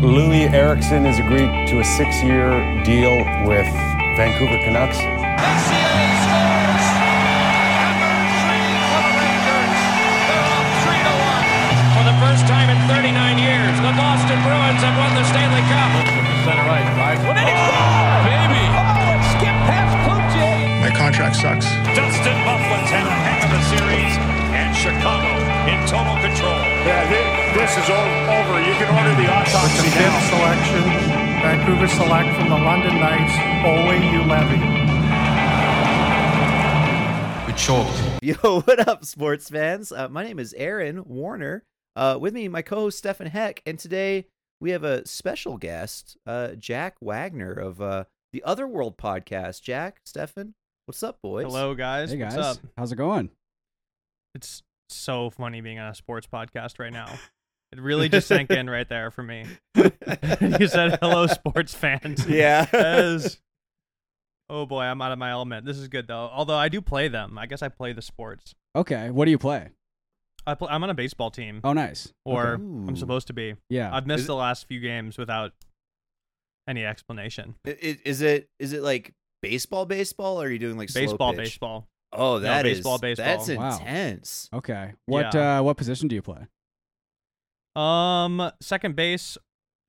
[0.00, 2.48] Loui Eriksson has agreed to a six-year
[2.88, 3.68] deal with
[4.16, 4.96] Vancouver Canucks.
[4.96, 5.92] ACA
[6.24, 6.86] scores!
[7.84, 8.08] Number
[8.88, 9.76] for the Rangers.
[10.24, 11.44] They're up three to one.
[12.00, 13.12] For the first time in 39
[13.44, 15.92] years, the Boston Bruins have won the Stanley Cup.
[16.48, 17.44] Center right, drives one in.
[17.44, 18.64] Oh, baby!
[18.72, 20.80] Oh, it skipped past Cloutier.
[20.80, 21.68] My contract sucks.
[21.92, 24.16] Dustin Byfuglien's had a heck of a series,
[24.56, 25.28] and Chicago
[25.68, 26.56] in total control.
[26.88, 28.60] Yeah, thi- this is all over.
[28.60, 30.20] You can order the autopsy The now.
[30.30, 30.82] selection,
[31.42, 33.34] Vancouver select from the London Knights,
[33.66, 34.60] Olli Juolevi.
[37.46, 38.22] We choked.
[38.22, 39.90] Yo, what up, sports fans?
[39.92, 41.64] Uh, my name is Aaron Warner.
[41.96, 44.26] Uh, with me, my co-host Stefan Heck, and today
[44.60, 49.62] we have a special guest, uh, Jack Wagner of uh, the Otherworld podcast.
[49.62, 50.54] Jack, Stefan,
[50.86, 51.46] what's up, boys?
[51.46, 52.12] Hello, guys.
[52.12, 52.62] Hey What's guys, up?
[52.76, 53.30] how's it going?
[54.36, 57.12] It's so funny being on a sports podcast right now.
[57.72, 59.44] It really just sank in right there for me.
[59.76, 62.26] you said hello, sports fans.
[62.26, 62.66] Yeah.
[62.72, 63.38] As,
[64.48, 65.66] oh boy, I'm out of my element.
[65.66, 66.28] This is good though.
[66.32, 67.38] Although I do play them.
[67.38, 68.54] I guess I play the sports.
[68.74, 69.68] Okay, what do you play?
[70.46, 72.12] I play, I'm on a baseball team, Oh, nice.
[72.24, 72.62] or Okay.
[72.62, 73.54] I'm supposed to be.
[73.68, 75.52] yeah, I've missed Is it- the last few games without
[76.66, 77.54] any explanation.
[77.66, 79.12] I- i- Is it is it like
[79.42, 81.38] baseball, baseball, or are you doing like slow baseball, pitch?
[81.38, 81.88] baseball.
[82.12, 83.26] Oh, that is baseball, baseball.
[83.26, 83.78] That's Wow.
[83.78, 84.48] intense.
[84.52, 84.94] okay.
[85.06, 85.58] What Yeah.
[85.58, 86.46] uh, what position do you play?
[87.76, 89.38] Um, second base,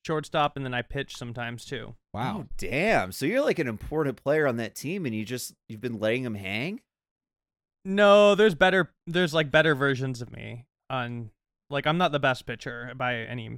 [0.06, 1.96] shortstop, and then I pitch sometimes too.
[2.14, 2.42] Wow.
[2.44, 3.12] Oh, damn.
[3.12, 6.24] So you're like an important player on that team, and you just you've been letting
[6.24, 6.82] them hang.
[7.86, 8.92] No, there's better.
[9.08, 10.66] There's like better versions of me.
[10.90, 11.32] On
[11.70, 13.58] like I'm not the best pitcher by any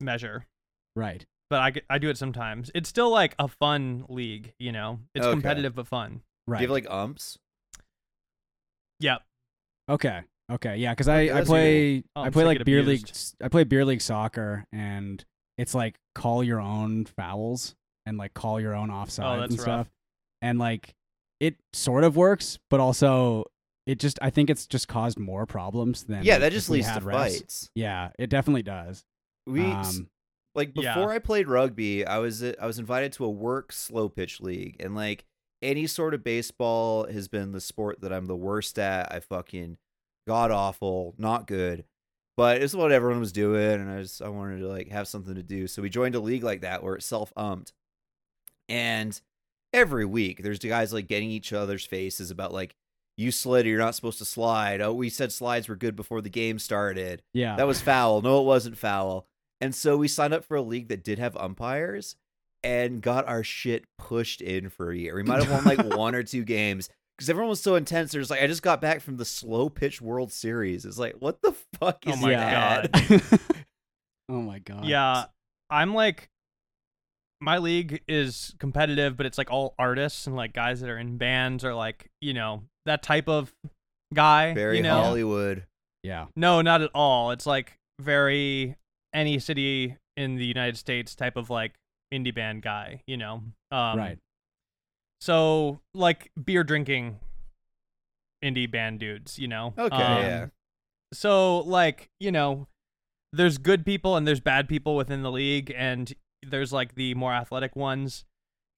[0.00, 0.46] measure,
[0.94, 1.24] Right.
[1.48, 2.70] but I, I do it sometimes.
[2.74, 5.00] It's still like a fun league, you know.
[5.14, 5.32] It's Okay.
[5.32, 6.20] competitive but fun.
[6.46, 6.58] Right.
[6.58, 7.38] Do you have like umps?
[9.00, 9.22] Yep.
[9.88, 10.22] okay.
[10.52, 10.76] Okay.
[10.76, 12.88] Yeah, because I, I play Oh, I play like beer abused.
[13.04, 13.10] league.
[13.10, 15.24] s- I play beer league soccer, and
[15.58, 17.74] it's like call your own fouls
[18.06, 19.64] and like call your own offsides Oh, that's and rough.
[19.86, 19.90] stuff.
[20.42, 20.94] And like
[21.40, 23.44] it sort of works, but also
[23.86, 26.92] it just I think it's just caused more problems than Yeah, that just leads to
[26.94, 27.12] had refs.
[27.12, 27.70] fights.
[27.74, 29.04] Yeah, it definitely does.
[29.46, 30.08] We Um,
[30.54, 30.94] like Yeah.
[30.94, 34.76] before I played rugby, I was I was invited to a work slow pitch league,
[34.80, 35.24] and like
[35.62, 39.10] any sort of baseball has been the sport that I'm the worst at.
[39.10, 39.78] I fucking
[40.26, 41.84] god awful, not good.
[42.36, 45.36] But it's what everyone was doing, and I just I wanted to like have something
[45.36, 45.68] to do.
[45.68, 47.72] So we joined a league like that where it's self umped,
[48.68, 49.20] and
[49.72, 52.74] every week there's the guys like getting each other's faces about like
[53.16, 54.80] you slid or you're not supposed to slide.
[54.80, 57.56] Oh, we said slides were good before the game started yeah.
[57.56, 58.22] that was foul.
[58.22, 59.26] No, it wasn't foul.
[59.60, 62.16] And so we signed up for a league that did have umpires
[62.62, 65.14] and got our shit pushed in for a year.
[65.14, 68.12] We might have won like one or two games because everyone was so intense.
[68.12, 70.84] There's like, I just got back from the slow pitch World Series.
[70.84, 73.50] It's like, what the fuck is Oh is my that?
[74.28, 74.84] oh my god.
[74.84, 75.24] Yeah,
[75.70, 76.28] I'm like,
[77.40, 81.18] my league is competitive, but it's like all artists and like guys that are in
[81.18, 83.52] bands or like you know that type of
[84.12, 84.54] guy.
[84.54, 85.02] Very you know?
[85.02, 85.66] Hollywood.
[86.02, 86.26] Yeah.
[86.36, 87.30] No, not at all.
[87.30, 88.76] It's like very
[89.14, 91.72] any city in the United States type of like
[92.12, 93.42] indie band guy, you know.
[93.70, 94.18] Um, right.
[95.24, 97.18] So like beer drinking
[98.44, 99.72] indie band dudes, you know.
[99.78, 100.46] Okay, Um, yeah.
[101.14, 102.66] So like you know,
[103.32, 106.12] there's good people and there's bad people within the league, and
[106.42, 108.26] there's like the more athletic ones.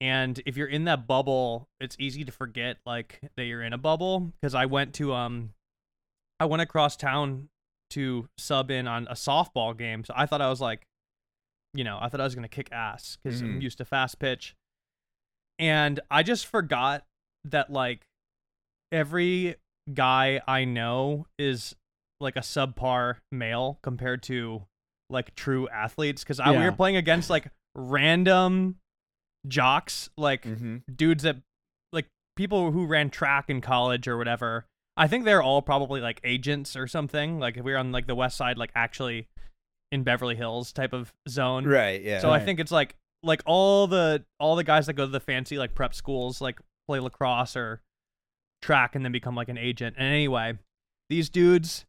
[0.00, 3.78] And if you're in that bubble, it's easy to forget like that you're in a
[3.78, 4.32] bubble.
[4.40, 5.52] Because I went to um,
[6.38, 7.48] I went across town
[7.90, 10.86] to sub in on a softball game, so I thought I was like,
[11.74, 13.62] you know, I thought I was gonna kick ass because I'm Mhm.
[13.62, 14.54] used to fast pitch,
[15.58, 17.04] and I just forgot
[17.44, 18.02] that like
[18.92, 19.56] every
[19.92, 21.74] guy I know is
[22.20, 24.62] like a subpar male compared to
[25.10, 26.64] like true athletes because we Yeah.
[26.64, 28.76] were playing against like random
[29.46, 30.78] jocks like Mm-hmm.
[30.94, 31.36] dudes that
[31.92, 32.06] like
[32.36, 34.64] people who ran track in college or whatever
[34.96, 38.06] i think they're all probably like agents or something like if we are on like
[38.08, 39.28] the west side like actually
[39.92, 42.18] in beverly hills type of zone Right, yeah.
[42.18, 45.20] so i think it's like like all the all the guys that go to the
[45.20, 47.82] fancy like prep schools like play lacrosse or
[48.62, 49.96] track and then become like an agent.
[49.98, 50.58] And anyway
[51.08, 51.84] these dudes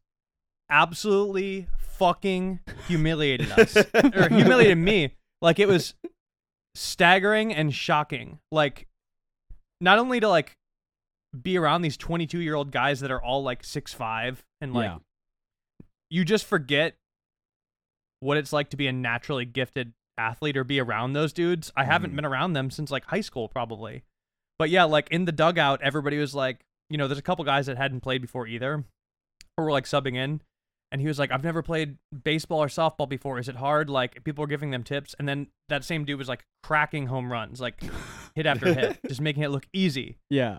[0.70, 3.76] absolutely fucking humiliated us.
[3.76, 5.14] Or humiliated me.
[5.40, 5.94] Like it was
[6.74, 8.38] staggering and shocking.
[8.52, 8.86] Like
[9.80, 10.56] not only to like
[11.40, 14.90] be around these 22 year old guys that are all like six five and like
[14.90, 14.98] yeah.
[16.10, 16.94] you just forget
[18.20, 21.70] what it's like to be a naturally gifted athlete or be around those dudes.
[21.76, 22.16] I haven't Mhm.
[22.16, 24.02] been around them since like high school probably.
[24.58, 26.60] But yeah, like in the dugout, everybody was like,
[26.90, 28.84] you know, there's a couple guys that hadn't played before either,
[29.56, 30.40] or were like subbing in,
[30.90, 33.38] and he was like, "I've never played baseball or softball before.
[33.38, 36.28] Is it hard?" Like people were giving them tips, and then that same dude was
[36.28, 37.80] like cracking home runs, like
[38.34, 40.16] hit after hit, just making it look easy.
[40.30, 40.58] Yeah.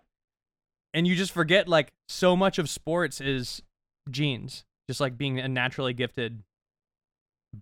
[0.94, 3.62] And you just forget like so much of sports is
[4.10, 6.44] genes, just like being a naturally gifted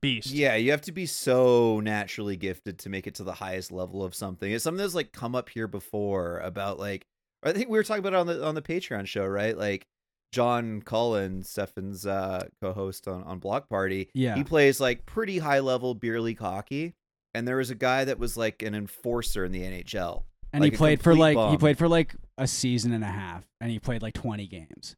[0.02, 0.32] beast.
[0.32, 4.04] Yeah, you have to be so naturally gifted to make it to the highest level
[4.04, 4.52] of something.
[4.52, 7.06] It's something that's like come up here before about like
[7.44, 9.58] I think we were talking about it on the on the Patreon show, right?
[9.58, 9.88] Like
[10.32, 14.10] John Cullen, Stefan's uh, co-host on on Blocked Party.
[14.14, 14.36] Yeah.
[14.36, 16.96] he plays like pretty high level beer league hockey,
[17.34, 20.24] and there was a guy that was like an enforcer in the NHL.
[20.54, 23.44] And Like he played for like he played for like a season and a half,
[23.62, 24.96] and he played like 20 games.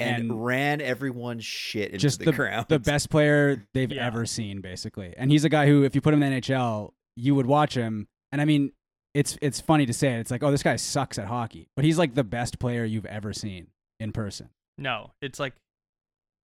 [0.00, 2.66] And, and ran everyone's shit into just the, the, ground.
[2.68, 4.06] the best player they've Yeah.
[4.06, 5.14] ever seen, basically.
[5.16, 7.74] And he's a guy who, if you put him in the NHL, you would watch
[7.74, 8.08] him.
[8.32, 8.72] And I mean,
[9.14, 10.20] it's it's funny to say it.
[10.20, 13.06] It's like, oh, this guy sucks at hockey, but he's like the best player you've
[13.06, 13.68] ever seen
[13.98, 14.50] in person.
[14.76, 15.54] No, it's like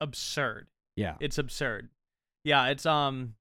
[0.01, 0.67] absurd.
[0.97, 1.89] Yeah, It's absurd.
[2.45, 3.35] Yeah, it's um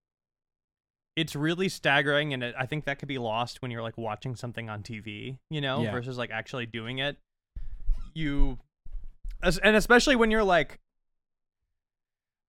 [1.16, 4.36] it's really staggering and it, I think that could be lost when you're like watching
[4.36, 5.92] something on TV, you know, Yeah.
[5.92, 7.18] versus like actually doing it.
[8.16, 8.58] You as-
[9.42, 10.80] and especially when you're like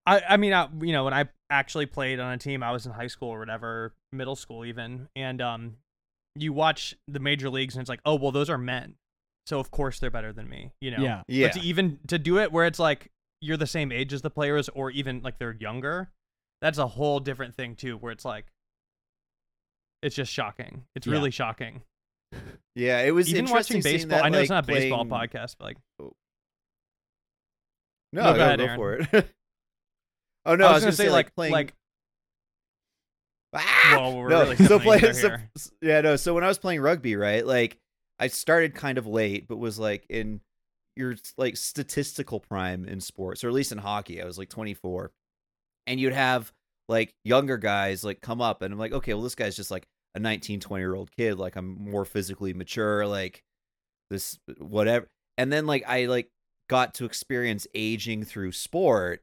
[0.07, 2.85] I I mean, I, you know, when I actually played on a team, I was
[2.87, 5.77] in high school or whatever, middle school even, and um
[6.37, 8.97] you watch the major leagues and it's like, "Oh, well those are men."
[9.47, 11.03] So of course they're better than me, you know.
[11.03, 13.11] yeah, yeah, But to even to do it where it's like
[13.41, 16.11] you're the same age as the players or even like they're younger,
[16.63, 18.47] that's a whole different thing too, where it's like
[20.03, 20.85] it's just shocking.
[20.95, 21.13] It's Yeah.
[21.13, 21.83] really shocking.
[22.75, 23.01] yeah.
[23.03, 25.57] It was Even interesting watching baseball, that, I know it's not a baseball playing- podcast,
[25.59, 25.77] but like
[28.15, 29.09] No, No, go go, ahead, go for it.
[30.47, 31.53] oh no, I I was, was, gonna say, like playing.
[31.53, 31.75] like
[33.55, 33.97] Ah!
[33.97, 35.37] Whoa, we're no, really so coming play, so,
[35.81, 36.17] yeah, no.
[36.17, 37.79] So when I was playing rugby, right, like
[38.19, 40.41] I started kind of late, but was like in
[40.97, 44.21] your like statistical prime in sports, or at least in hockey.
[44.21, 45.13] I was like 24,
[45.87, 46.53] and you'd have
[46.89, 49.87] like younger guys like come up, and I'm like, okay, well, this guy's just like
[50.15, 51.39] a 19, 20 year old kid.
[51.39, 53.43] Like I'm more physically mature, like
[54.11, 55.09] this whatever.
[55.39, 56.29] And then like I like
[56.69, 59.23] got to experience aging through sport,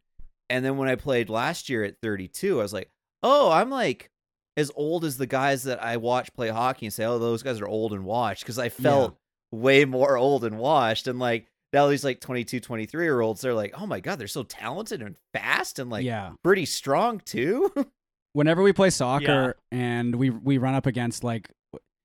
[0.50, 2.90] and then when I played last year at 32, I was like,
[3.24, 4.12] oh, I'm like
[4.58, 7.62] as old as the guys that I watch play hockey and say, oh, those guys
[7.62, 9.18] are old and washed because I felt
[9.52, 11.08] way more old and washed.
[11.08, 14.28] And like now these like 22, 23 year olds, they're like, oh my God, they're
[14.28, 16.32] so talented and fast and like yeah.
[16.44, 17.72] pretty strong too.
[18.34, 21.50] Whenever we play soccer and we we run up against like,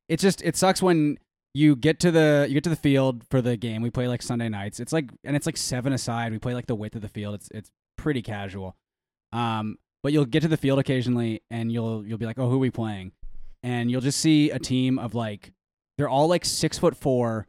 [0.09, 1.19] it's just it sucks when
[1.57, 3.81] you get to the you get to the field for the game.
[3.81, 4.79] We play like Sunday nights.
[4.79, 6.31] It's like and it's like seven aside.
[6.33, 7.35] We play like the width of the field.
[7.35, 8.77] It's it's pretty casual.
[9.33, 12.57] Um, but you'll get to the field occasionally and you'll you'll be like, oh, who
[12.57, 13.13] are we playing?
[13.63, 15.53] And you'll just see a team of like
[15.97, 17.47] they're all like six foot four,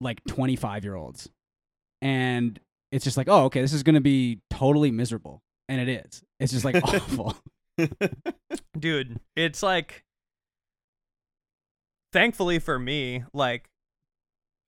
[0.00, 1.28] like twenty five year olds,
[2.00, 2.58] and
[2.92, 6.22] it's just like, oh, okay, this is gonna be totally miserable, and it is.
[6.38, 7.36] It's just like awful.
[8.78, 10.04] dude, it's like
[12.12, 13.68] thankfully for me, like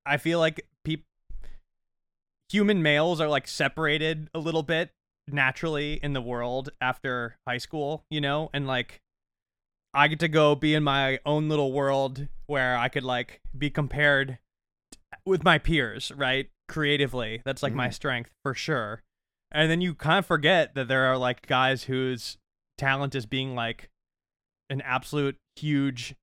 [0.07, 1.05] I feel like peop
[2.51, 4.91] human males are like separated a little bit
[5.29, 8.51] naturally in the world after high school, you know?
[8.53, 9.01] And like
[9.95, 13.71] I get to go be in my own little world where I could like be
[13.71, 14.39] compared
[14.91, 16.51] t- with my peers, right?
[16.69, 17.43] Creatively.
[17.45, 17.95] That's like my mm.
[17.95, 19.03] strength for sure.
[19.51, 22.39] And then you kind of forget that there are like guys whose
[22.79, 23.91] talent is being like
[24.71, 26.15] an absolute huge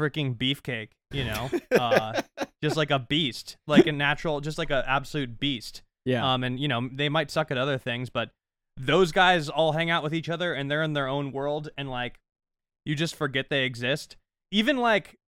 [0.00, 1.50] freaking beefcake, you know?
[1.70, 2.22] Uh
[2.62, 5.82] just like a beast, like a natural just like an absolute beast.
[6.04, 6.32] Yeah.
[6.32, 8.30] Um, and you know they might suck at other things, but
[8.76, 11.90] those guys all hang out with each other and they're in their own world, and
[11.90, 12.18] like
[12.84, 14.16] you just forget they exist.
[14.50, 15.18] Even like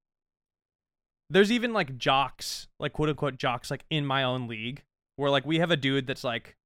[1.31, 4.83] there's even like jocks, like quote unquote jocks, like in my own league,
[5.17, 6.57] where like we have a dude that's like,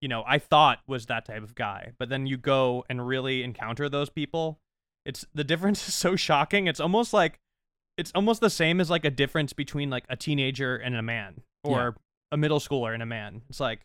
[0.00, 3.42] you know, I thought was that type of guy, but then you go and really
[3.42, 4.58] encounter those people.
[5.06, 6.66] It's the difference is so shocking.
[6.66, 7.38] It's almost like
[7.96, 11.42] it's almost the same as like a difference between like a teenager and a man
[11.62, 11.96] or
[12.32, 13.42] a middle schooler and a man.
[13.48, 13.80] It's like,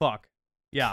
[0.00, 0.26] fuck,
[0.72, 0.92] yeah,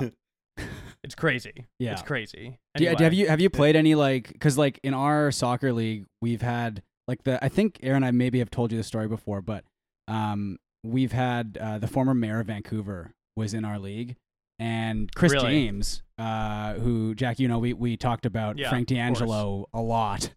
[1.03, 1.65] it's crazy.
[1.79, 1.93] Yeah.
[1.93, 2.59] it's crazy.
[2.75, 6.05] Do you- have you have you played any like because like in our soccer league
[6.21, 9.07] we've had like the I think Aaron and I maybe have told you the story
[9.07, 9.65] before but
[10.07, 14.15] um we've had uh, the former mayor of Vancouver was in our league
[14.63, 15.51] and Chris Really?
[15.51, 19.81] James uh who Jack you know we we talked about Yeah, Frank of D'Angelo a
[19.81, 20.33] lot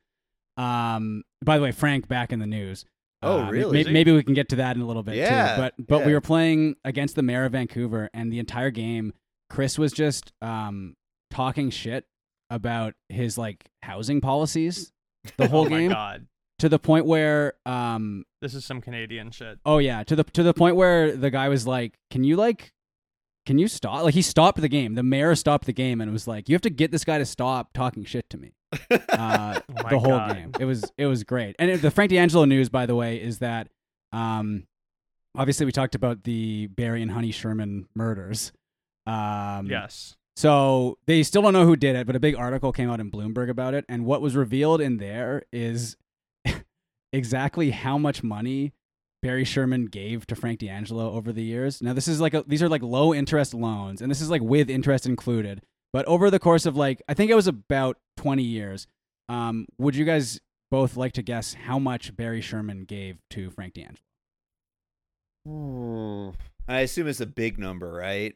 [0.56, 2.84] um by the way Frank back in the news
[3.22, 3.72] Oh, Uh, really?
[3.72, 3.92] may- Is he?
[3.92, 6.12] maybe we can get to that in a little bit Yeah, too but but we
[6.12, 9.12] were playing against the mayor of Vancouver and the entire game
[9.50, 10.94] Chris was just um
[11.30, 12.04] talking shit
[12.50, 14.92] about his like housing policies
[15.36, 15.72] the whole game.
[15.72, 16.26] oh my game god,
[16.60, 19.58] to the point where um this is some Canadian shit.
[19.66, 22.72] oh yeah to the to the point where the guy was like can you like
[23.46, 24.02] can you stop?
[24.02, 24.94] Like he stopped the game.
[24.94, 27.24] The mayor stopped the game and was like, you have to get this guy to
[27.24, 28.52] stop talking shit to me.
[29.08, 30.34] Uh, Oh the whole God.
[30.34, 30.52] game.
[30.60, 31.54] It was it was great.
[31.58, 33.68] And the Frank D'Angelo news, by the way, is that
[34.12, 34.66] um,
[35.36, 38.52] obviously we talked about the Barry and Honey Sherman murders.
[39.06, 40.16] Um, yes.
[40.34, 43.10] So they still don't know who did it, but a big article came out in
[43.10, 45.96] Bloomberg about it, and what was revealed in there is
[47.12, 48.72] exactly how much money
[49.26, 51.82] Barry Sherman gave to Frank D'Angelo over the years.
[51.82, 54.42] Now this is like a, these are like low interest loans, and this is like
[54.42, 55.62] with interest included.
[55.92, 58.86] But over the course of like I think it was about twenty years,
[59.28, 60.40] um, would you guys
[60.70, 63.98] both like to guess how much Barry Sherman gave to Frank D'Angelo?
[66.68, 68.34] I assume it's a big number, right?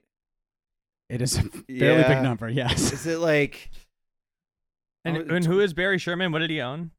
[1.08, 2.08] It is a fairly Yeah.
[2.14, 2.92] big number, yes.
[2.92, 3.70] Is it like
[5.04, 6.32] And, and who is Barry Sherman?
[6.32, 6.90] What did he own?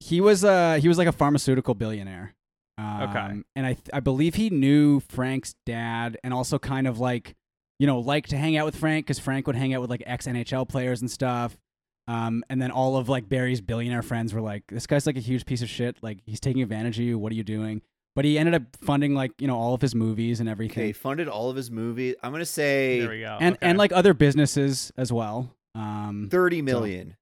[0.00, 2.34] He was uh he was like a pharmaceutical billionaire.
[2.78, 7.34] Um, And I th- I believe he knew Frank's dad and also kind of like
[7.78, 10.02] you know liked to hang out with Frank because Frank would hang out with like
[10.06, 11.58] ex NHL players and stuff.
[12.06, 15.20] Um, and then all of like Barry's billionaire friends were like, "This guy's like a
[15.20, 15.96] huge piece of shit.
[16.02, 17.18] Like he's taking advantage of you.
[17.18, 17.82] What are you doing?"
[18.16, 20.92] But he ended up funding like you know all of his movies and everything, okay,
[20.92, 22.14] funded all of his movies.
[22.22, 23.36] I'm gonna say There we go.
[23.40, 23.66] and okay.
[23.66, 25.54] and like other businesses as well.
[25.74, 27.16] Um, thirty million.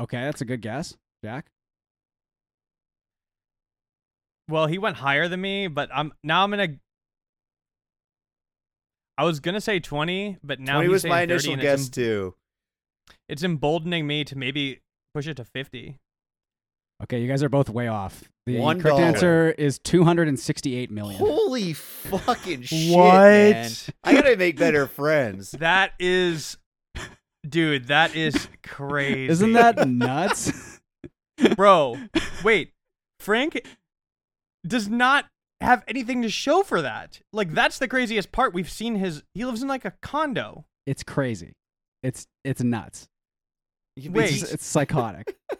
[0.00, 1.46] okay, that's a good guess, Jack.
[4.48, 6.68] Well, he went higher than me, but I'm now I'm gonna.
[9.16, 12.04] I was gonna say twenty, but now Twenty was my 30, initial guess it's, em-
[12.04, 12.34] too.
[13.28, 14.80] it's emboldening me to maybe
[15.14, 15.98] push it to fifty.
[17.02, 18.24] Okay, you guys are both way off.
[18.46, 19.02] The One correct dollar.
[19.08, 21.18] answer is two hundred and sixty-eight million.
[21.18, 23.12] Holy fucking shit, What?
[23.12, 23.70] man!
[24.04, 25.50] I gotta make better friends.
[25.52, 26.56] That is,
[27.48, 29.28] dude, that is crazy.
[29.28, 30.80] Isn't that nuts?
[31.56, 31.96] bro?
[32.44, 32.72] Wait,
[33.20, 33.60] Frank
[34.66, 35.26] does not
[35.60, 37.20] have anything to show for that.
[37.32, 38.54] Like that's the craziest part.
[38.54, 39.22] We've seen his.
[39.34, 40.64] He lives in like a condo.
[40.86, 41.54] it's crazy.
[42.02, 43.08] It's it's nuts.
[43.96, 44.30] Wait.
[44.30, 45.36] It's, it's psychotic.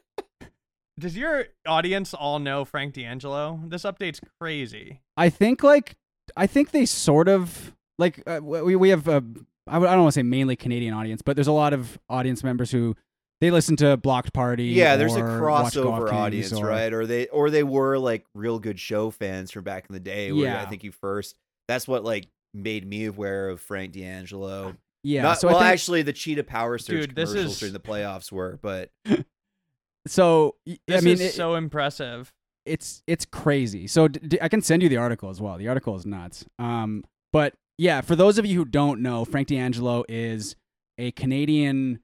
[0.99, 3.61] Does your audience all know Frank D'Angelo?
[3.67, 5.01] This update's crazy.
[5.17, 5.97] I think like
[6.37, 9.23] I think they sort of like uh, we we have a
[9.67, 12.71] I don't want to say mainly Canadian audience, but there's a lot of audience members
[12.71, 12.97] who
[13.41, 14.65] they listen to Blocked Party.
[14.67, 16.93] Yeah, there's a or watch crossover audience, or- right?
[16.93, 20.33] Or they or they were like real good show fans from back in the day.
[20.33, 21.37] Where I think you first.
[21.69, 24.75] That's what like made me aware of Frank D'Angelo.
[25.05, 27.59] Yeah, Not, so well, I think, actually, the Cheetah Power Surge Dude, this commercials is-
[27.61, 28.91] during the playoffs were, but
[30.07, 32.33] so This I mean is it- so impressive.
[32.67, 33.87] it's it's crazy.
[33.87, 35.57] So d- d- I can send you the article as well.
[35.59, 36.45] The article is nuts.
[36.59, 40.57] Um, but yeah, for those of you who don't know, Frank D'Angelo is
[40.99, 42.01] a Canadian,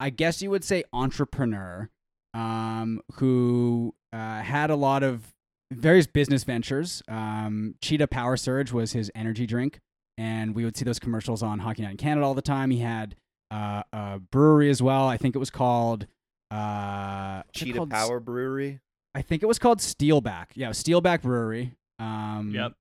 [0.00, 1.88] I guess you would say entrepreneur,
[2.32, 5.32] um, who uh, had a lot of
[5.72, 7.02] various business ventures.
[7.08, 9.80] Um, Cheetah Power Surge was his energy drink,
[10.18, 12.70] and we would see those commercials on Hockey Night in Canada all the time.
[12.70, 13.16] He had
[13.50, 15.06] uh, a brewery as well.
[15.08, 16.06] I think it was called.
[16.50, 17.90] Uh, Cheetah called?
[17.90, 18.80] Power Brewery.
[19.14, 20.46] I think it was called Steelback.
[20.54, 21.74] Yeah, Steelback Brewery.
[21.98, 22.72] Um, Yep.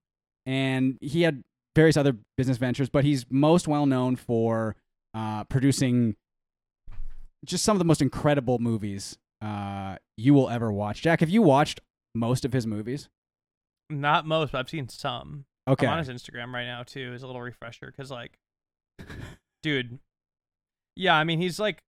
[0.45, 1.43] And he had
[1.75, 4.75] various other business ventures, but he's most well known for
[5.13, 6.15] uh, producing
[7.45, 11.01] just some of the most incredible movies uh, you will ever watch.
[11.01, 11.81] Jack, have you watched
[12.15, 13.09] most of his movies?
[13.89, 15.45] Not most, but I've seen some.
[15.67, 15.85] Okay.
[15.87, 17.11] I'm on his Instagram right now too.
[17.13, 18.37] As a little refresher, because like,
[19.61, 19.99] dude,
[20.95, 21.79] yeah, I mean he's like,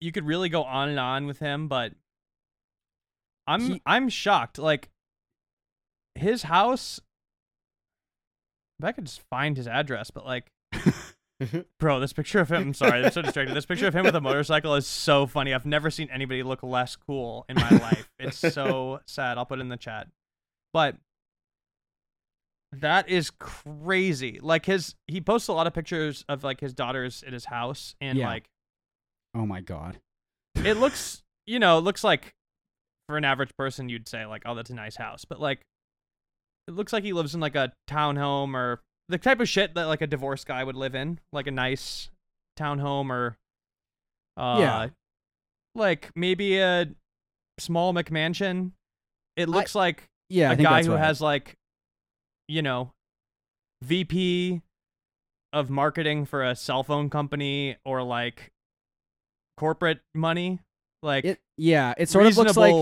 [0.00, 1.92] you could really go on and on with him, but
[3.46, 4.58] I'm He- I'm shocked.
[4.58, 4.88] Like,
[6.14, 7.00] his house.
[8.78, 10.46] If I could just find his address, but like,
[11.42, 11.60] Mm-hmm.
[11.78, 12.62] bro, this picture of him.
[12.62, 13.54] I'm sorry, I'm so distracted.
[13.54, 15.54] This picture of him with a motorcycle is so funny.
[15.54, 18.08] I've never seen anybody look less cool in my life.
[18.18, 19.38] It's so sad.
[19.38, 20.08] I'll put it in the chat,
[20.72, 20.96] but
[22.72, 24.40] that is crazy.
[24.42, 27.94] Like his, he posts a lot of pictures of like his daughters at his house,
[28.00, 28.26] and Yeah.
[28.28, 28.44] like
[29.34, 29.98] Oh my god.
[30.56, 32.34] it looks, you know, it looks like
[33.08, 35.60] for an average person you'd say like, oh, that's a nice house, but like
[36.66, 39.84] it looks like he lives in like a townhome or the type of shit that
[39.84, 42.10] like a divorced guy would live in, like a nice
[42.58, 43.36] townhome or
[44.36, 44.88] uh Yeah.
[45.74, 46.86] like maybe a
[47.58, 48.72] small McMansion.
[49.36, 50.98] It looks like Yeah, I a guy who right.
[51.04, 51.56] has like
[52.48, 52.92] you know
[53.82, 54.62] VP
[55.52, 58.52] of marketing for a cell phone company or like
[59.56, 60.60] corporate money
[61.02, 62.72] like It, yeah, it sort of looks like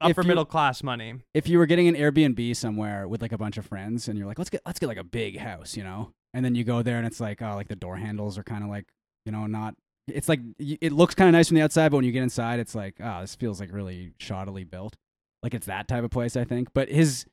[0.00, 3.38] upper you- middle class money if you were getting an Airbnb somewhere with like a
[3.38, 5.82] bunch of friends and you're like, let's get let's get like a big house, you
[5.82, 8.44] know, and then you go there and it's like, oh, like the door handles are
[8.44, 8.86] kind of like,
[9.26, 9.74] you know, not.
[10.06, 12.60] It's like it looks kind of nice from the outside, but when you get inside,
[12.60, 14.94] it's like, oh, this feels like really shoddily built.
[15.42, 16.68] Like it's that type of place, I think.
[16.74, 17.24] But his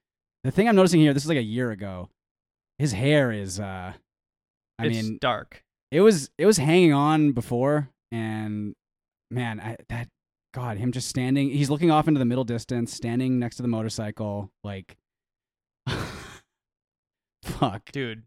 [0.43, 2.09] the thing I'm noticing here, this is like a year ago.
[2.79, 3.93] His hair is uh,
[4.79, 5.63] I it's mean, dark.
[5.91, 8.73] it was it was hanging on before, and
[9.29, 10.07] man, I, that
[10.53, 11.49] God, him just standing.
[11.49, 14.97] He's looking off into the middle distance, standing next to the motorcycle, like.
[17.43, 17.91] Fuck.
[17.91, 18.23] dude.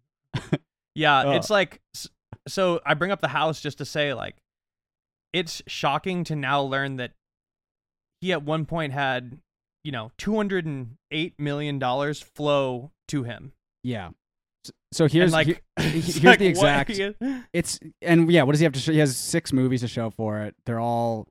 [0.95, 1.31] Yeah, Oh.
[1.33, 1.81] it's like
[2.49, 2.81] so.
[2.85, 4.37] I bring up the house just to say like,
[5.33, 7.13] it's shocking to now learn that
[8.21, 9.39] he at one point had,
[9.83, 13.53] you know, two hundred and eight million dollars flow to him.
[13.83, 14.11] Yeah.
[14.93, 16.99] So here's and like, here- here's like, the exact.
[17.53, 18.93] It's and yeah, what does he have to show?
[18.93, 20.55] He has six movies to show for it.
[20.67, 21.29] They're all,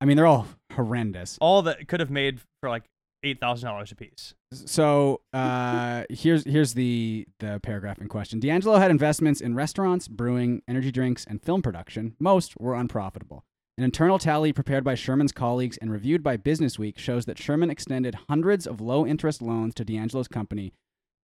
[0.00, 1.38] I mean, they're all horrendous.
[1.40, 2.84] all that could have made for like
[3.24, 4.34] eight thousand dollars a piece.
[4.52, 8.38] So uh, here's here's the the paragraph in question.
[8.40, 12.14] D'Angelo had investments in restaurants, brewing, energy drinks, and film production.
[12.20, 13.44] Most were unprofitable.
[13.76, 17.70] An internal tally prepared by Sherman's colleagues and reviewed by Business Week shows that Sherman
[17.70, 20.72] extended hundreds of low interest loans to D'Angelo's company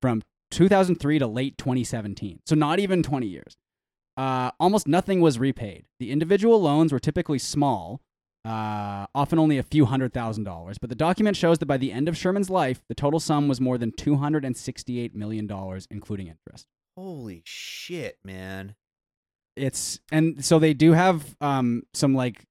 [0.02, 2.40] from 2003 to late 2017.
[2.46, 3.54] So not even 20 years.
[4.18, 5.84] Uh, almost nothing was repaid.
[5.98, 8.02] The individual loans were typically small,
[8.44, 10.76] uh, often only a few hundred thousand dollars.
[10.78, 13.60] But the document shows that by the end of Sherman's life, the total sum was
[13.60, 15.48] more than $268 million,
[15.90, 16.66] including interest.
[16.96, 18.74] Holy shit, man.
[19.56, 22.42] It's and so they do have um, some like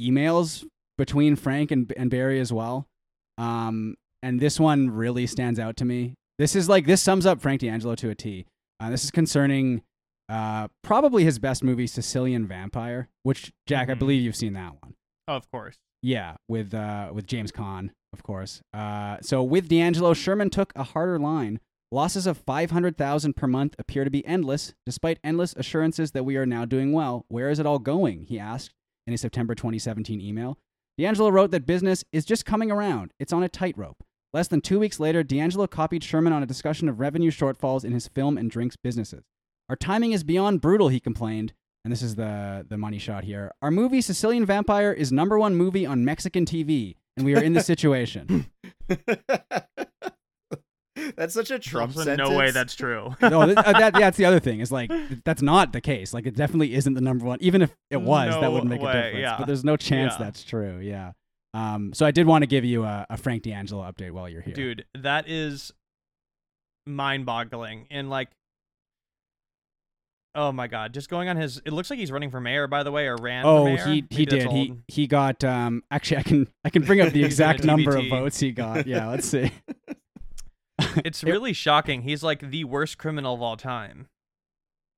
[0.00, 0.64] emails
[0.98, 2.86] between Frank and, and Barry as well.
[3.38, 6.14] Um, and this one really stands out to me.
[6.38, 8.46] This is like this sums up Frank D'Angelo to a T.
[8.80, 9.82] Uh, this is concerning
[10.28, 13.98] uh, probably his best movie, Sicilian Vampire, which Jack, I Mhm.
[13.98, 14.94] believe you've seen that one.
[15.30, 15.76] Of course.
[16.02, 18.62] Yeah, with uh, with James Caan, of course.
[18.74, 21.60] Uh, so with D'Angelo, Sherman took a harder line.
[21.92, 26.24] Losses of five hundred thousand per month appear to be endless, despite endless assurances that
[26.24, 27.26] we are now doing well.
[27.28, 28.24] Where is it all going?
[28.24, 28.74] He asked
[29.06, 30.58] in a September 2017 email.
[30.98, 33.12] D'Angelo wrote that business is just coming around.
[33.20, 34.02] It's on a tightrope.
[34.32, 37.92] Less than two weeks later, D'Angelo copied Sherman on a discussion of revenue shortfalls in
[37.92, 39.24] his film and drinks businesses.
[39.68, 41.52] Our timing is beyond brutal, he complained.
[41.84, 43.52] And this is the, the money shot here.
[43.62, 47.54] Our movie, Sicilian Vampire, is number one movie on Mexican TV, and we are in
[47.54, 48.50] this situation.
[51.16, 52.18] that's such a Trump sentence.
[52.18, 53.14] no way that's true.
[53.22, 54.60] no, th- uh, that, that's the other thing.
[54.60, 54.90] Is like
[55.24, 56.12] that's not the case.
[56.12, 57.38] Like it definitely isn't the number one.
[57.40, 59.18] Even if it was, that wouldn't make a difference.
[59.18, 59.36] yeah.
[59.38, 60.24] But there's no chance Yeah.
[60.26, 60.78] that's true.
[60.80, 61.12] Yeah.
[61.54, 61.92] Um.
[61.94, 64.54] So I did want to give you a, a Frank D'Angelo update while you're here.
[64.54, 65.72] Dude, that is
[66.86, 67.86] mind-boggling.
[67.90, 68.28] And like,
[70.34, 71.58] oh my god, just going on his.
[71.64, 73.44] It looks like he's running for mayor, by the way, or ran.
[73.44, 73.84] for Oh, mayor.
[73.86, 74.52] he he Maybe that's did.
[74.52, 74.82] He old.
[74.88, 75.82] he got um.
[75.90, 78.38] Actually, I can I can bring up the He's in a exact number of votes
[78.40, 78.86] he got.
[78.86, 79.08] Yeah.
[79.10, 79.50] Let's see.
[81.04, 82.02] It's really shocking.
[82.02, 84.06] He's like the worst criminal of all time.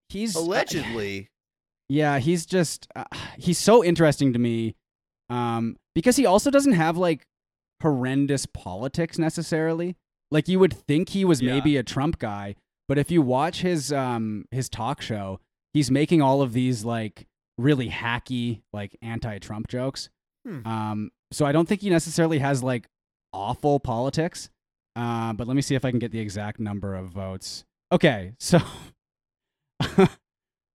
[0.09, 1.29] He's Allegedly.
[1.89, 3.05] Yeah, he's just uh,
[3.39, 4.77] he's so interesting to me
[5.31, 7.27] um because he also doesn't have like
[7.83, 9.97] horrendous politics necessarily.
[10.31, 11.53] Like you would think he was Yeah.
[11.55, 12.55] maybe a Trump guy,
[12.93, 15.41] but if you watch his um his talk show,
[15.73, 17.27] he's making all of these like
[17.57, 20.11] really hacky like anti-Trump jokes.
[20.47, 20.67] Hmm.
[20.67, 22.87] Um so I don't think he necessarily has like
[23.33, 24.51] awful politics.
[24.95, 27.65] Uh, but let me see if I can get the exact number of votes.
[27.91, 28.59] Okay, so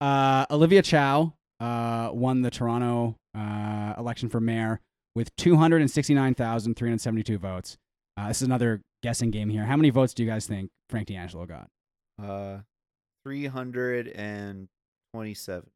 [0.00, 4.80] uh, Olivia Chow uh, won the Toronto uh, election for mayor
[5.14, 7.78] with 269,372 votes.
[8.16, 9.66] Uh, this is another guessing game here.
[9.66, 11.68] How many votes do you guys think Frank D'Angelo got?
[12.22, 12.58] Uh,
[13.24, 15.70] 327.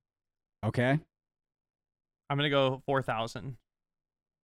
[0.64, 0.98] Okay.
[2.30, 3.56] I'm gonna go four thousand.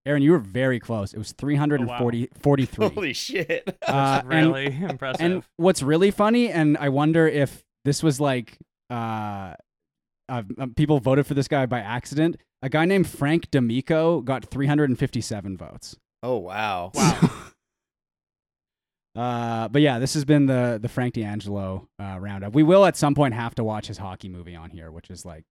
[0.07, 1.13] Aaron, you were very close.
[1.13, 2.89] It was 340, 43.
[2.89, 3.77] Holy shit.
[3.89, 5.21] Uh, and- really impressive.
[5.21, 8.59] And what's really funny, and I wonder if this was like
[8.91, 9.55] uh,
[10.29, 10.43] uh,
[10.77, 12.37] people voted for this guy by accident.
[12.63, 15.97] A guy named Frank D'Amico got 357 votes.
[16.23, 16.91] oh, wow.
[16.95, 17.31] Wow.
[19.16, 22.55] Uh, but yeah, this has been the the Frank D'Angelo uh, roundup.
[22.55, 25.25] We will at some point have to watch his hockey movie on here, which is
[25.25, 25.44] like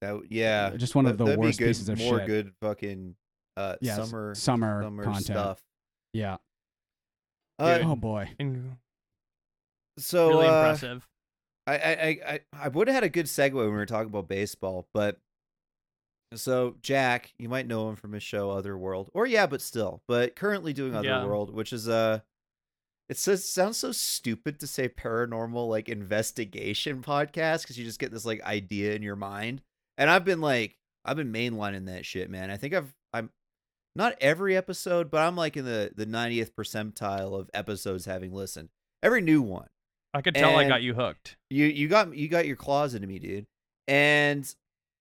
[0.00, 0.70] That, yeah.
[0.76, 2.26] just one of the that'd worst good, pieces of more shit.
[2.26, 3.14] good fucking
[3.56, 5.24] uh, Yes, summer, summer, summer content.
[5.24, 5.62] stuff.
[6.12, 6.36] Yeah.
[7.58, 8.30] Uh, Oh boy.
[9.98, 11.08] So really uh, impressive.
[11.66, 14.08] I I I I, I would have had a good segue when we were talking
[14.08, 15.18] about baseball, but
[16.34, 20.36] so Jack, you might know him from his show Otherworld, or yeah, but still, but
[20.36, 21.18] currently doing Yeah.
[21.18, 22.20] Otherworld, which is uh
[23.08, 28.10] it says sounds so stupid to say paranormal like investigation podcast because you just get
[28.12, 29.62] this like idea in your mind,
[29.96, 32.50] and I've been like I've been mainlining that shit, man.
[32.50, 33.30] I think I've I'm
[33.94, 38.68] not every episode, but I'm like in the the 90th percentile of episodes having listened.
[39.02, 39.68] Every new one
[40.12, 41.36] I could tell I got you hooked.
[41.50, 43.46] you you got you got your claws into me, dude.
[43.86, 44.52] And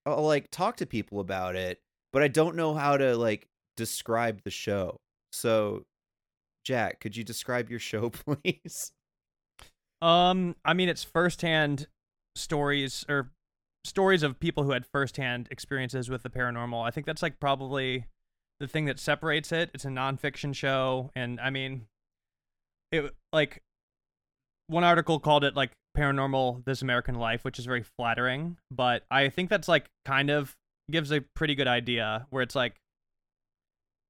[0.05, 1.79] I'll like talk to people about it,
[2.13, 4.99] but I don't know how to like describe the show.
[5.31, 5.83] So,
[6.65, 8.10] Jack, could you describe your show,
[8.43, 8.91] please?
[10.01, 11.88] Um, I mean, it's firsthand
[12.36, 13.32] stories or
[13.86, 16.86] stories of people who had firsthand experiences with the paranormal.
[16.86, 18.06] I think that's like probably
[18.60, 19.69] the thing that separates it.
[19.73, 21.86] It's a nonfiction show, and I mean,
[22.91, 23.62] it like
[24.67, 28.58] one article called it like paranormal this American life, which is very flattering.
[28.71, 30.56] But I think that's like kind of
[30.91, 32.75] gives a pretty good idea where it's like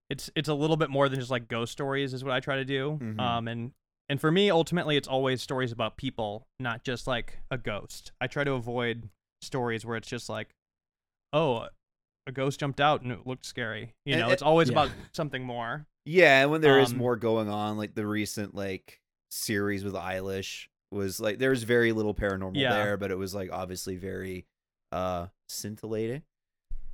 [0.10, 2.58] it's it's a little bit more than just like ghost stories is what I try
[2.58, 3.00] to do.
[3.02, 3.20] Mhm.
[3.20, 3.72] Um and
[4.10, 8.12] and for me ultimately it's always stories about people, not just like a ghost.
[8.22, 9.10] I try to avoid
[9.41, 10.50] stories where it's just like
[11.34, 11.68] oh,
[12.28, 13.94] a ghost jumped out and it looked scary.
[14.06, 14.74] You And know, it- it's always Yeah.
[14.84, 15.86] about something more.
[16.06, 19.96] Yeah, and when there is Um, more going on, like the recent like series with
[19.96, 22.74] Eilish was like there was very little paranormal Yeah.
[22.74, 24.46] there, but it was like obviously very
[24.91, 26.24] uh scintillating.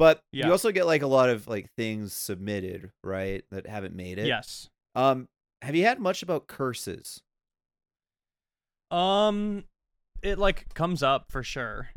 [0.01, 0.47] But Yeah.
[0.47, 4.25] you also get like a lot of like things submitted, right, that haven't made it.
[4.25, 4.67] Yes.
[4.95, 5.27] Um
[5.61, 7.21] have you had much about curses?
[8.89, 9.65] Um
[10.23, 11.89] it like comes up for sure.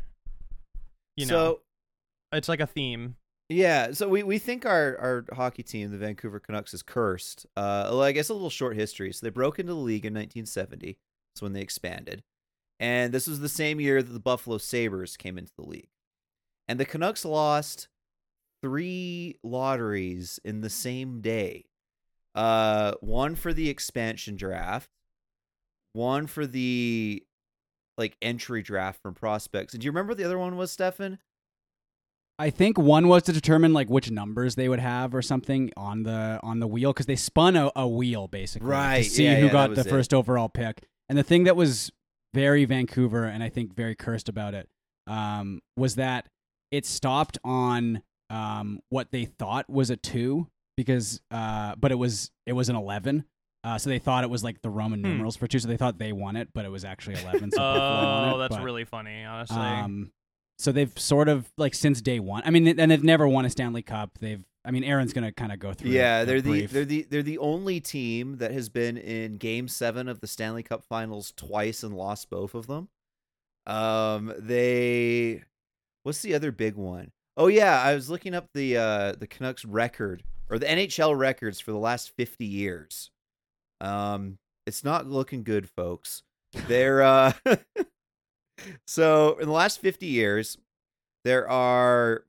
[1.17, 1.61] You know, so
[2.31, 3.15] it's like a theme.
[3.49, 7.47] Yeah, so we, we think our, our hockey team, the Vancouver Canucks, is cursed.
[7.55, 9.13] Uh, well, I guess a little short history.
[9.13, 10.97] So they broke into the league in 1970.
[11.33, 12.21] That's when they expanded,
[12.79, 15.89] and this was the same year that the Buffalo Sabres came into the league,
[16.67, 17.87] and the Canucks lost
[18.65, 21.65] three lotteries in the same day.
[22.33, 24.89] Uh, one for the expansion draft,
[25.93, 27.23] one for the
[27.95, 29.73] like entry draft from prospects.
[29.73, 31.19] And do you remember what the other one was, Stefan?
[32.39, 36.01] I think one was to determine like which numbers they would have or something on
[36.01, 39.35] the on the wheel because they spun a, a wheel basically Right, to see yeah,
[39.35, 39.87] who yeah, got the it.
[39.87, 40.81] first overall pick.
[41.07, 41.91] And the thing that was
[42.33, 44.67] very Vancouver and I think very cursed about it
[45.05, 46.27] um, was that
[46.71, 52.31] it stopped on um, what they thought was a two because uh, but it was
[52.45, 53.25] it was an eleven.
[53.63, 55.07] Uh, so they thought it was like the Roman Hmm.
[55.13, 57.49] numerals for two, so they thought they won it, but it was actually eleven.
[57.51, 59.57] So Oh, it, that's but- really funny, honestly.
[59.57, 60.11] um,
[60.59, 62.43] so they've sort of like since day one.
[62.45, 64.19] I mean, and they've never won a Stanley Cup.
[64.19, 64.43] They've.
[64.63, 65.91] I mean, Aaron's gonna kind of go through.
[65.91, 66.71] Yeah, they're the brief.
[66.71, 70.63] they're the they're the only team that has been in Game Seven of the Stanley
[70.63, 72.89] Cup Finals twice and lost both of them.
[73.67, 75.43] Um, they
[76.03, 77.11] what's the other big one?
[77.37, 81.59] Oh yeah, I was looking up the uh the Canucks record or the NHL records
[81.59, 83.11] for the last fifty years.
[83.81, 86.23] Um, it's not looking good, folks.
[86.67, 87.33] They're uh,
[88.87, 90.57] so in the last fifty years,
[91.23, 92.23] there are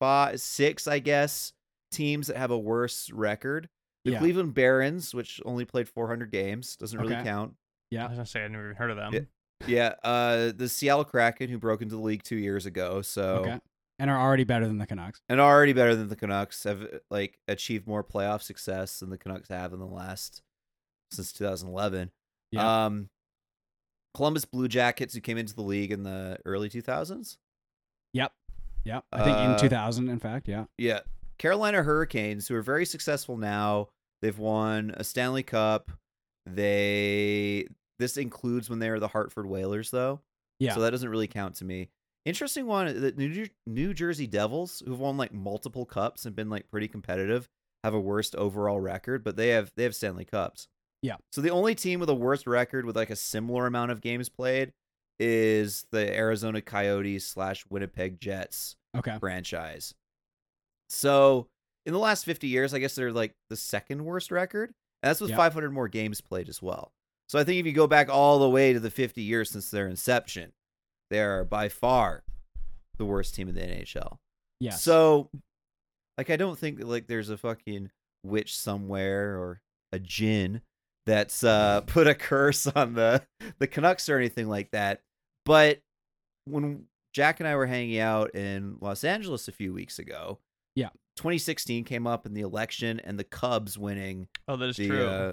[0.00, 1.52] five, six, I guess,
[1.90, 3.68] teams that have a worse record.
[4.04, 4.18] The Yeah.
[4.18, 7.54] Cleveland Barons, which only played 400 games, doesn't really count.
[7.92, 9.12] Yeah, I was gonna say I never even heard of them.
[9.14, 9.20] Yeah.
[9.64, 13.60] Yeah, uh, the Seattle Kraken, who broke into the league two years ago, so Okay.
[14.02, 15.20] And are already better than the Canucks.
[15.28, 19.16] and are already better than the Canucks, have like achieved more playoff success than the
[19.16, 20.42] Canucks have in the last
[21.12, 22.10] since 2011.
[22.50, 22.86] Yeah.
[22.86, 23.10] Um,
[24.14, 27.36] Columbus Blue Jackets, who came into the league in the early 2000s.
[28.12, 28.32] Yep.
[28.84, 29.04] Yep.
[29.12, 30.48] I think Uh, in 2000, in fact.
[30.48, 30.64] Yeah.
[30.76, 31.00] Yeah.
[31.38, 33.88] Carolina Hurricanes, who are very successful now.
[34.20, 35.92] They've won a Stanley Cup.
[36.46, 40.20] They this includes when they were the Hartford Whalers, though.
[40.58, 40.74] Yeah.
[40.74, 41.88] So that doesn't really count to me.
[42.24, 42.88] Interesting one.
[42.88, 46.88] Uh, the New New Jersey Devils, who've won like multiple cups and been like pretty
[46.88, 47.48] competitive,
[47.82, 50.68] have a worst overall record, but they have they have Stanley Cups.
[51.02, 51.16] Yeah.
[51.32, 54.28] So the only team with a worst record with like a similar amount of games
[54.28, 54.72] played
[55.18, 59.16] is the Arizona Coyotes slash Winnipeg Jets Okay.
[59.18, 59.94] franchise.
[60.88, 61.48] So
[61.86, 64.70] in the last 50 years, I guess they're like the second worst record.
[65.02, 65.36] And that's with Yeah.
[65.36, 66.92] 500 more games played as well.
[67.28, 69.70] So I think if you go back all the way to the 50 years since
[69.70, 70.52] their inception,
[71.12, 72.24] they are by far
[72.98, 74.16] the worst team in the NHL.
[74.60, 74.70] Yeah.
[74.72, 75.28] So,
[76.18, 77.90] like, I don't think like there's a fucking
[78.24, 79.60] witch somewhere or
[79.92, 80.60] a djinn
[81.06, 83.22] that's uh put a curse on the
[83.58, 85.00] the Canucks or anything like that.
[85.44, 85.80] But
[86.46, 90.38] when Jack and I were hanging out in Los Angeles a few weeks ago,
[90.74, 90.88] Yeah.
[91.16, 95.06] 2016 came up in the election and the Cubs winning Oh, that is the true.
[95.06, 95.32] uh,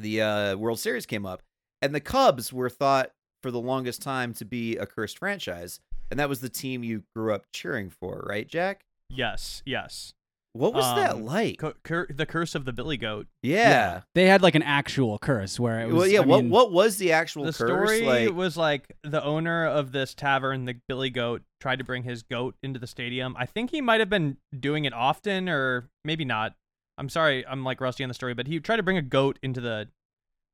[0.00, 1.42] the uh, World Series came up,
[1.80, 3.10] and the Cubs were thought
[3.44, 5.80] for the longest time to be a cursed franchise,
[6.10, 8.84] and that was the team you grew up cheering for, right, Jack?
[9.10, 10.14] yes, yes.
[10.54, 11.58] What was that Um, like?
[11.58, 13.26] Cu- cur- the curse of the Billy Goat.
[13.42, 14.02] yeah.
[14.14, 15.94] They had like an actual curse where it was.
[15.94, 16.20] Well, yeah.
[16.20, 17.68] I what mean, what was the actual the curse?
[17.68, 22.04] story like, was like the owner of this tavern, the Billy Goat, tried to bring
[22.04, 23.34] his goat into the stadium.
[23.36, 26.54] I think he might have been doing it often, or maybe not.
[26.98, 29.38] I'm sorry, I'm like rusty on the story, but he tried to bring a goat
[29.42, 29.88] into the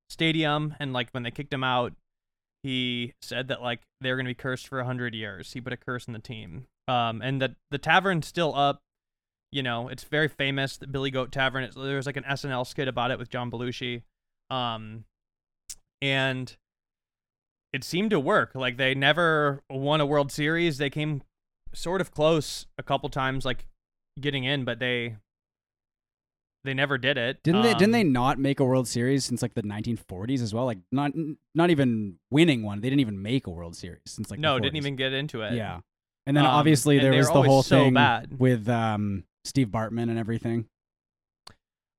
[0.08, 1.92] stadium, and like when they kicked him out,
[2.62, 5.52] he said that like they were gonna be cursed for a hundred years.
[5.52, 8.80] He put a curse in the team, um, and that the tavern's still up.
[9.52, 10.76] You know, it's very famous.
[10.76, 11.64] The Billy Goat Tavern.
[11.64, 14.02] It's, there's like an SNL skit about it with John Belushi,
[14.50, 15.04] um,
[16.00, 16.56] and
[17.72, 18.52] it seemed to work.
[18.54, 20.78] Like they never won a World Series.
[20.78, 21.22] They came
[21.72, 23.66] sort of close a couple times, like
[24.20, 25.16] getting in, but they
[26.64, 27.42] they never did it.
[27.42, 27.72] Didn't they?
[27.74, 30.64] Didn't they Um, not make a World Series since like the 1940s as well?
[30.66, 31.12] Like not
[31.54, 32.80] not even winning one.
[32.80, 35.42] They didn't even make a World Series since like the no, didn't even get into
[35.42, 35.54] it.
[35.54, 35.80] Yeah,
[36.26, 38.38] and then Um, obviously there was the whole so thing bad.
[38.38, 40.66] with um Steve Bartman and everything.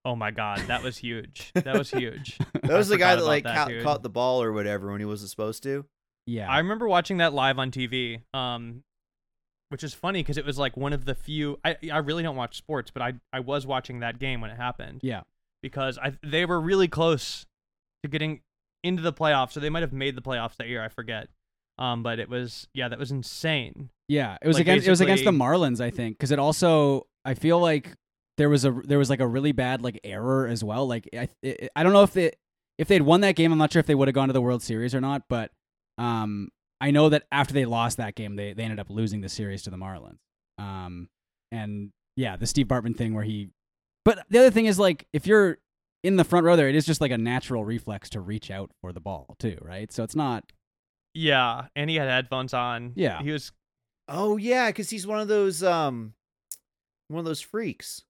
[0.04, 1.52] Oh my god, that was huge.
[1.54, 2.38] That was huge.
[2.62, 5.00] That I was the guy that like that, ca- caught the ball or whatever when
[5.00, 5.86] he wasn't supposed to.
[6.28, 8.22] Yeah, I remember watching that live on TV.
[8.34, 8.84] Um,
[9.72, 11.60] which is funny because it was like one of the few.
[11.64, 14.58] I I really don't watch sports, but I I was watching that game when it
[14.58, 15.22] happened yeah,
[15.64, 17.46] because I they were really close
[18.04, 18.42] to getting
[18.84, 20.84] into the playoffs, so they might have made the playoffs that year.
[20.84, 21.28] I forget.
[21.78, 23.90] Um, but it was yeah, that was insane.
[24.08, 24.38] yeah.
[24.42, 27.34] It was Like, against it was against the Marlins, I think, because it also I
[27.34, 27.94] feel like
[28.38, 30.88] there was a there was like a really bad like error as well.
[30.88, 32.34] Like I it, I don't know if they
[32.78, 34.42] if they'd won that game, I'm not sure if they would have gone to the
[34.42, 35.52] World Series or not, but
[35.98, 36.50] um
[36.82, 39.64] I know that after they lost that game, they they ended up losing the series
[39.64, 40.18] to the Marlins.
[40.58, 41.08] Um
[41.52, 43.50] and yeah, the Steve Bartman thing where he
[44.04, 45.60] But the other thing is like if you're
[46.04, 48.72] in the front row there, it is just like a natural reflex to reach out
[48.82, 49.92] for the ball too, right?
[49.94, 50.52] So it's not
[51.14, 52.94] Yeah, and he had headphones on.
[52.96, 53.22] Yeah.
[53.22, 53.52] he was.
[54.08, 56.14] Oh yeah, because he's one of those um,
[57.08, 58.02] one of those freaks.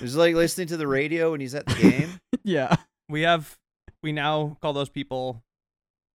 [0.00, 2.20] He's like listening to the radio when he's at the game.
[2.46, 2.76] Yeah.
[3.08, 3.56] We have
[4.02, 5.42] we now call those people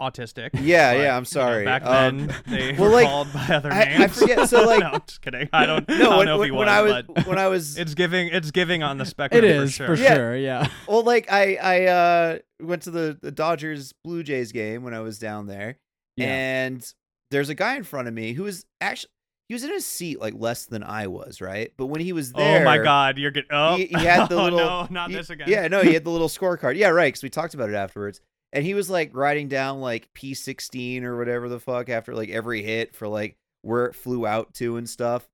[0.01, 0.49] autistic.
[0.53, 1.65] Yeah, but, yeah, I'm you know, sorry.
[1.65, 4.79] back Um, then, they well, were like, called by other I- I forget, so, like-
[4.81, 5.49] no, I'm just kidding.
[5.53, 5.89] I don't.
[5.89, 7.93] I No, don't when, know if when, was, I was but when I was it's
[7.93, 8.27] giving.
[8.29, 9.43] It's giving on the spectrum.
[9.43, 10.05] It is for for sure.
[10.05, 10.15] Yeah.
[10.15, 10.35] sure.
[10.38, 10.67] Yeah.
[10.88, 14.99] well, like I I uh went to the the Dodgers Blue Jays game when I
[15.01, 15.77] was down there,
[16.17, 16.27] Yeah.
[16.27, 16.93] and
[17.31, 19.12] there's a guy in front of me who was actually
[19.47, 21.71] he was in his seat like less than I was, right?
[21.75, 23.49] But when he was there, Oh my God, you're getting.
[23.51, 25.49] Oh, he, he had the oh, little no, not he- this again.
[25.49, 26.75] Yeah, no, he had the little scorecard.
[26.77, 27.07] Yeah, right.
[27.07, 31.03] Because we talked about it afterwards, and he was like writing down like P sixteen
[31.03, 34.77] or whatever the fuck after like every hit for like where it flew out to
[34.77, 35.27] and stuff.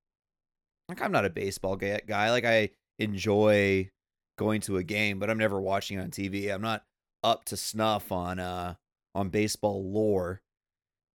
[0.89, 2.32] Like I'm not a baseball guy.
[2.32, 3.89] Like I enjoy
[4.38, 6.54] going to a game, but I'm never watching on TV.
[6.54, 6.84] I'm not
[7.23, 8.75] up to snuff on uh
[9.13, 10.41] on baseball lore.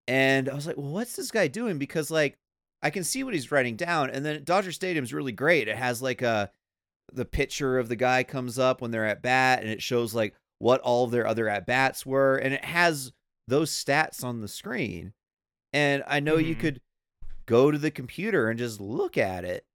[0.07, 1.77] And I was like, well, what's this guy doing?
[1.77, 2.37] Because like
[2.81, 5.67] I can see what he's writing down, and then Dodger Stadium's really great.
[5.67, 6.49] It has like a
[7.11, 10.33] the picture of the guy comes up when they're at bat, and it shows like
[10.59, 13.11] what all of their other at bats were, and it has
[13.47, 15.13] those stats on the screen.
[15.73, 16.59] And I know you Mhm.
[16.59, 16.81] could
[17.45, 19.65] go to the computer and just look at it.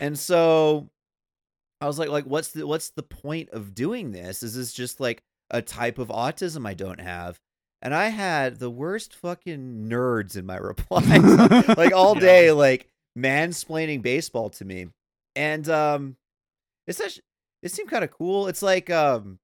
[0.00, 0.88] And so
[1.80, 4.42] I was like, like, what's the what's the point of doing this?
[4.42, 7.38] Is this just like a type of autism I don't have?
[7.82, 11.22] And I had the worst fucking nerds in my replies,
[11.76, 12.20] like all Yeah.
[12.20, 12.86] day, like
[13.18, 14.86] mansplaining baseball to me.
[15.34, 16.16] And um,
[16.86, 17.24] it's actually,
[17.62, 18.46] it seemed kind of cool.
[18.48, 19.38] It's like um,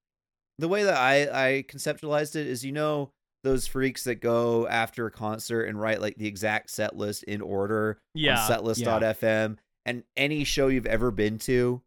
[0.59, 3.11] the way that I I conceptualized it is, you know,
[3.45, 7.41] those freaks that go after a concert and write like the exact set list in
[7.41, 8.41] order Yeah.
[8.41, 11.81] on setlist.fm and any show you've ever been to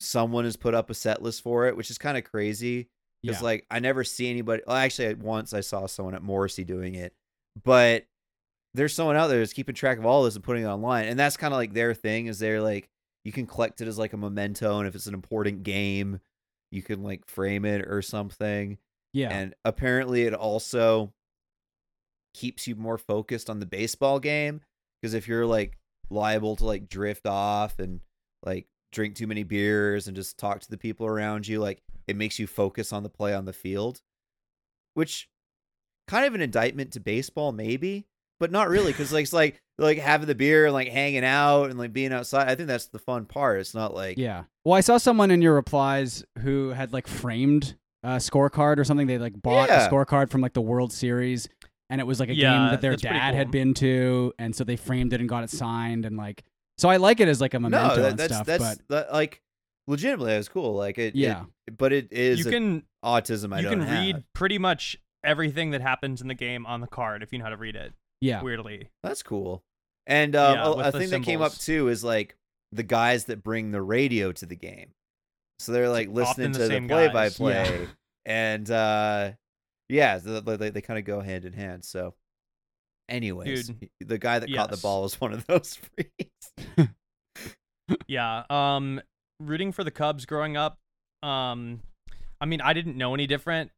[0.00, 2.88] someone has put up a set list for it which is kind of crazy
[3.22, 3.44] because Yeah.
[3.44, 7.12] like i never see anybody well, actually once i saw someone at morrissey doing it
[7.62, 8.06] but
[8.74, 11.18] there's someone out there that's keeping track of all this and putting it online and
[11.18, 12.88] that's kind of like their thing is they're like
[13.24, 16.18] you can collect it as like a memento and if it's an important game
[16.70, 18.78] you can like frame it or something
[19.12, 19.30] Yeah.
[19.30, 21.12] and apparently it also
[22.34, 24.60] keeps you more focused on the baseball game
[25.00, 25.76] because if you're like
[26.10, 28.00] liable to like drift off and
[28.44, 32.16] like drink too many beers and just talk to the people around you like it
[32.16, 34.00] makes you focus on the play on the field
[34.94, 35.28] which
[36.08, 38.06] kind of an indictment to baseball maybe
[38.38, 41.70] but not really because like it's like like having the beer and like hanging out
[41.70, 44.44] and like being outside i think that's the fun part it's not like Yeah.
[44.64, 49.06] Well, I saw someone in your replies who had like framed a scorecard or something.
[49.06, 49.86] They like bought Yeah.
[49.86, 51.48] a scorecard from like the World Series,
[51.88, 54.32] and it was like a Yeah, game that their that's pretty dad had been to,
[54.38, 56.44] and so they framed it and got it signed, and like
[56.78, 58.46] so I like it as like a memento no that, and that's stuff.
[58.46, 59.40] that's but that, like
[59.86, 61.44] legitimately that's cool like it it- Yeah.
[61.78, 63.98] but it is You a- can autism I you don't can have.
[64.04, 67.44] read pretty much everything that happens in the game on the card if you know
[67.46, 67.92] how to read it.
[68.20, 68.88] yeah, Weirdly.
[69.02, 69.62] That's cool.
[70.06, 72.36] And um, Yeah, a- a thing that came up too is like
[72.72, 74.90] the guys that bring the radio to the game.
[75.58, 77.12] So they're like listening the to the play guys.
[77.12, 77.64] by Yeah.
[77.66, 77.88] play,
[78.24, 79.32] and uh,
[79.88, 81.84] yeah, th- they, they, they kind of go hand in hand.
[81.84, 82.14] So,
[83.08, 85.76] anyways, Dude, the guy that caught the ball was one of those
[86.76, 86.88] freaks.
[88.06, 88.44] Yeah.
[88.48, 89.00] Um
[89.40, 90.78] rooting for the Cubs growing up,
[91.22, 91.80] um
[92.40, 93.70] I mean, I didn't know any different.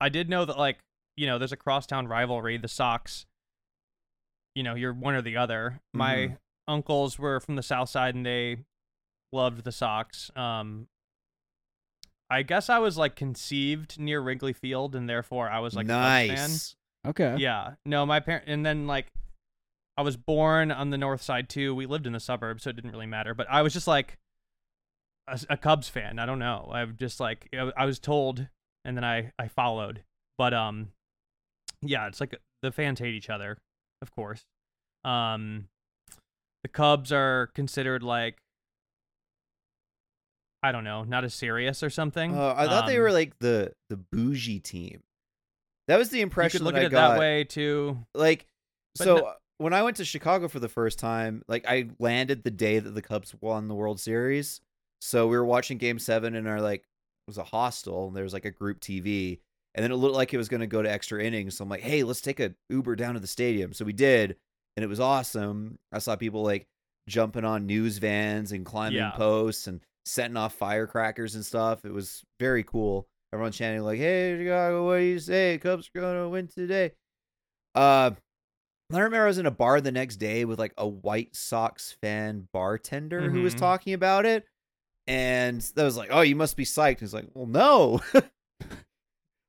[0.00, 0.80] I did know that like,
[1.16, 3.24] you know, there's a crosstown rivalry, the Sox.
[4.54, 5.80] You know, you're one or the other.
[5.94, 6.38] My Mhm.
[6.68, 8.64] uncles were from the south side and they
[9.32, 10.30] loved the Sox.
[10.36, 10.88] Um
[12.30, 15.88] I guess I was like conceived near Wrigley Field and therefore I was like a
[15.88, 16.28] Cubs fan.
[16.50, 16.76] nice.
[17.06, 17.36] Okay.
[17.38, 17.74] Yeah.
[17.84, 19.12] No, my parent and then like
[19.98, 21.74] I was born on the north side too.
[21.74, 23.34] We lived in the suburbs, so it didn't really matter.
[23.34, 24.18] But I was just like
[25.28, 26.18] a, a Cubs fan.
[26.18, 26.70] I don't know.
[26.72, 28.48] I'm just like I I was told,
[28.86, 30.02] and then I I followed.
[30.38, 30.92] But um,
[31.82, 33.58] yeah, it's like the fans hate each other,
[34.02, 34.44] of course.
[35.04, 35.68] Um,
[36.62, 38.36] the Cubs are considered like
[40.62, 42.36] I don't know, not as serious or something.
[42.36, 45.02] Uh, I thought they Um, were like the the bougie team.
[45.88, 46.58] That was the impression.
[46.58, 47.08] You could look at I it got.
[47.14, 47.98] that way too.
[48.14, 48.46] Like,
[48.96, 52.44] so no- uh, when I went to Chicago for the first time, like I landed
[52.44, 54.60] the day that the Cubs won the World Series.
[55.00, 58.24] So we were watching Game Seven in our like it was a hostel, and there
[58.24, 59.40] was like a group TV,
[59.74, 61.56] and then it looked like it was going to go to extra innings.
[61.56, 63.72] So I'm like, hey, let's take a Uber down to the stadium.
[63.72, 64.36] So we did,
[64.76, 65.78] and it was awesome.
[65.92, 66.66] I saw people like
[67.08, 69.10] jumping on news vans and climbing Yeah.
[69.12, 71.84] posts and setting off firecrackers and stuff.
[71.84, 73.08] It was very cool.
[73.32, 75.58] Everyone chanting like, "Hey Chicago, what do you say?
[75.58, 76.92] Cubs are gonna win today."
[77.74, 78.10] Uh,
[78.92, 81.92] I remember I was in a bar the next day with like a White Sox
[82.02, 83.58] fan bartender who was Mhm.
[83.58, 84.44] talking about it,
[85.06, 88.00] and that was like, "Oh, you must be psyched." He's like, "Well, no."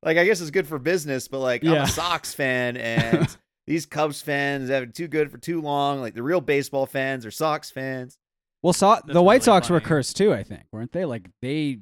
[0.06, 3.36] like I guess it's good for business, but like I'm a Sox fan and
[3.68, 6.02] these Cubs fans have been too good for too long.
[6.02, 8.18] Like the real baseball fans are Sox fans.
[8.62, 11.06] Well, so- the White really Sox were cursed too, I think, weren't they?
[11.06, 11.80] Like they,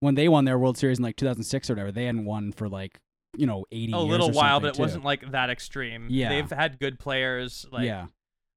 [0.00, 2.68] when they won their World Series in like 2006 or whatever, they hadn't won for
[2.68, 2.98] like
[3.36, 4.82] you know 80 a years little or while, but it too.
[4.82, 6.06] wasn't like that extreme.
[6.10, 6.28] Yeah.
[6.28, 7.64] they've had good players.
[7.72, 8.06] Like, yeah,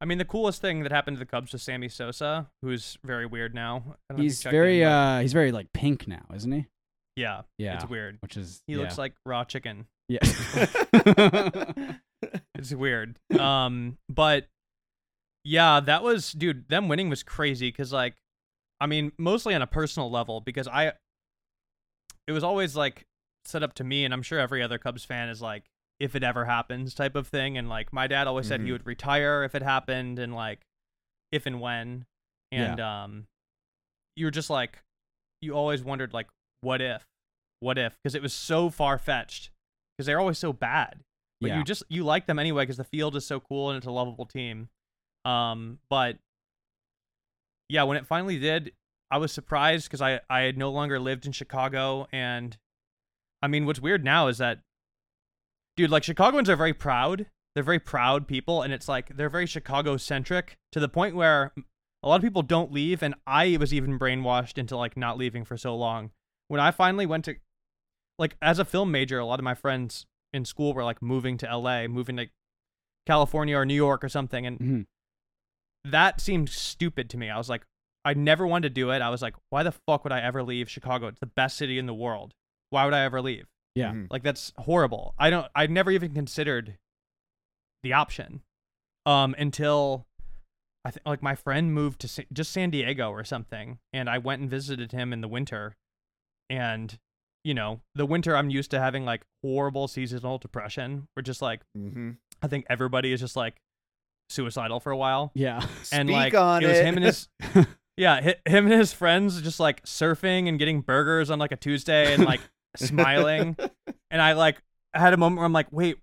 [0.01, 3.25] I mean, the coolest thing that happened to the Cubs was Sammy Sosa, who's very
[3.25, 3.75] weird now.
[3.77, 6.25] I don't know if you he's very in, but- uh he's very like pink now,
[6.33, 6.65] isn't he?
[7.15, 8.17] Yeah, Yeah, it's weird.
[8.21, 8.79] Which is He yeah.
[8.79, 9.87] looks like raw chicken.
[10.07, 10.19] yeah.
[12.55, 13.17] It's weird.
[13.37, 14.47] Um, but
[15.43, 16.67] yeah, that was dude.
[16.69, 18.15] Them winning was crazy because like,
[18.79, 20.93] I mean, mostly on a personal level because I.
[22.27, 23.05] It was always like
[23.43, 25.65] set up to me, and I'm sure every other Cubs fan is like,
[25.99, 27.57] if it ever happens, type of thing.
[27.57, 28.71] And like, my dad always said he Mhm.
[28.71, 30.61] would retire if it happened, and like,
[31.31, 32.05] if and when,
[32.51, 33.27] and um,
[34.15, 34.79] you were just like,
[35.41, 36.27] you always wondered like,
[36.65, 37.05] what if,
[37.61, 39.51] what if, because it was so far fetched,
[39.95, 40.99] because they're always so bad
[41.41, 41.57] but yeah.
[41.57, 43.91] you just you like them anyway because the field is so cool and it's a
[43.91, 44.69] lovable team.
[45.25, 46.17] Um, but
[47.69, 48.71] yeah, when it finally did,
[49.11, 52.57] I was surprised because I I had no longer lived in Chicago, and
[53.41, 54.59] I mean, what's weird now is that,
[55.75, 57.25] dude, like Chicagoans are very proud.
[57.53, 61.53] They're very proud people, and it's like they're very Chicago centric to the point where
[62.01, 65.43] a lot of people don't leave, and I was even brainwashed into like not leaving
[65.43, 66.11] for so long.
[66.47, 67.35] When I finally went to,
[68.19, 71.37] like, as a film major, a lot of my friends in school were like moving
[71.39, 72.27] to LA, moving to
[73.05, 74.85] California or New York or something, and Mhm.
[75.85, 77.29] that seemed stupid to me.
[77.29, 77.63] I was like,
[78.03, 79.01] I never wanted to do it.
[79.01, 81.07] I was like, why the fuck would I ever leave Chicago?
[81.07, 82.33] It's the best city in the world.
[82.69, 83.47] Why would I ever leave?
[83.75, 83.91] Yeah.
[83.91, 84.07] Mhm.
[84.11, 85.13] Like that's horrible.
[85.17, 85.51] I don't.
[85.55, 86.77] I never even considered
[87.83, 88.41] the option
[89.05, 90.07] um until
[90.83, 94.17] I think like my friend moved to Sa- just San Diego or something, and I
[94.17, 95.75] went and visited him in the winter,
[96.49, 96.97] and
[97.43, 101.61] you know the winter I'm used to having like horrible seasonal depression, where just like
[101.77, 102.11] Mm-hmm.
[102.41, 103.55] I think everybody is just like
[104.29, 105.57] suicidal for a while yeah.
[105.91, 106.85] and Speak like on it was it.
[106.85, 107.27] him and his
[107.95, 112.11] yeah him and his friends just like surfing and getting burgers on like a tuesday
[112.13, 112.41] and like
[112.75, 113.55] smiling
[114.09, 114.61] and i like
[114.95, 115.97] had a moment where i'm like wait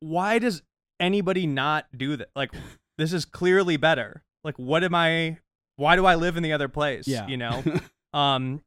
[0.00, 0.62] why does
[1.00, 2.52] anybody not do that like
[2.98, 5.38] this is clearly better like what am i
[5.76, 7.26] why do i live in the other place Yeah.
[7.26, 7.62] you know
[8.12, 8.60] um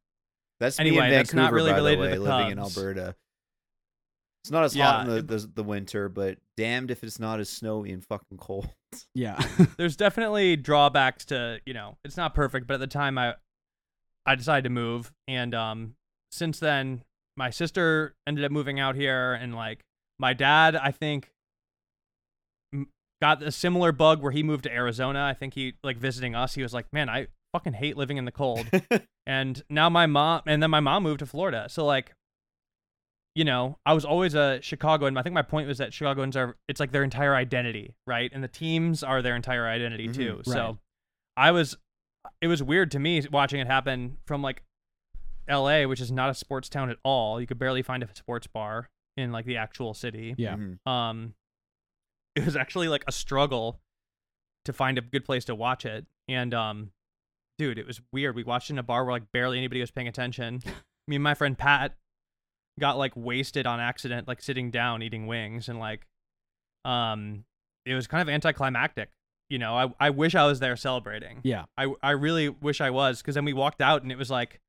[0.60, 3.16] That's Anyway, me in that's not really related the to the living in Alberta.
[4.44, 7.40] It's not as Yeah, hot in the, the the winter, but damned if it's not
[7.40, 8.70] as snowy and fucking cold.
[9.14, 9.40] yeah.
[9.78, 13.36] there's definitely drawbacks to you know it's not perfect but at the time i
[14.26, 15.96] i decided to move and um
[16.32, 17.04] since then
[17.38, 19.86] my sister ended up moving out here and like
[20.18, 21.32] my dad i think
[23.22, 26.56] got a similar bug where he moved to arizona i think he like visiting us
[26.56, 28.66] he was like man i fucking hate living in the cold.
[29.28, 31.68] And now my mom and then my mom moved to florida.
[31.70, 32.14] So like
[33.36, 35.18] you know i was always a chicagoan.
[35.18, 38.32] I think my point was that chicagoans are it's like their entire identity right?
[38.34, 40.36] And the teams are their entire identity Mhm, too.
[40.38, 40.46] Right.
[40.48, 40.80] so
[41.38, 41.78] i was
[42.42, 44.64] it was weird to me watching it happen from like
[45.48, 47.40] la which is not a sports town at all.
[47.40, 50.34] You could barely find a sports bar in like the actual city.
[50.40, 50.56] Yeah.
[50.56, 50.88] Mhm.
[50.92, 51.34] um
[52.36, 53.80] it was actually like a struggle
[54.66, 56.08] to find a good place to watch it.
[56.28, 56.92] And um
[57.60, 60.08] dude it was weird we watched in a bar where like barely anybody was paying
[60.08, 60.62] attention
[61.08, 61.96] me and my friend pat
[62.80, 66.08] got like wasted on accident like sitting down eating wings and like
[66.86, 67.44] um
[67.86, 69.10] it was kind of anticlimactic
[69.50, 71.66] you know i, I wish i was there celebrating Yeah.
[71.78, 74.60] i, I really wish i was because then we walked out and it was like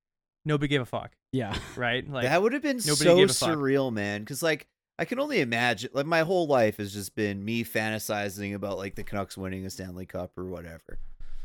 [0.45, 1.57] nobody gave a fuck Yeah.
[1.77, 3.51] right like that would have been so gave a fuck.
[3.51, 4.21] surreal, man.
[4.23, 4.67] Because like
[4.99, 5.89] I can only imagine.
[5.95, 9.71] Like my whole life has just been me fantasizing about like the Canucks winning a
[9.71, 10.99] Stanley Cup or whatever,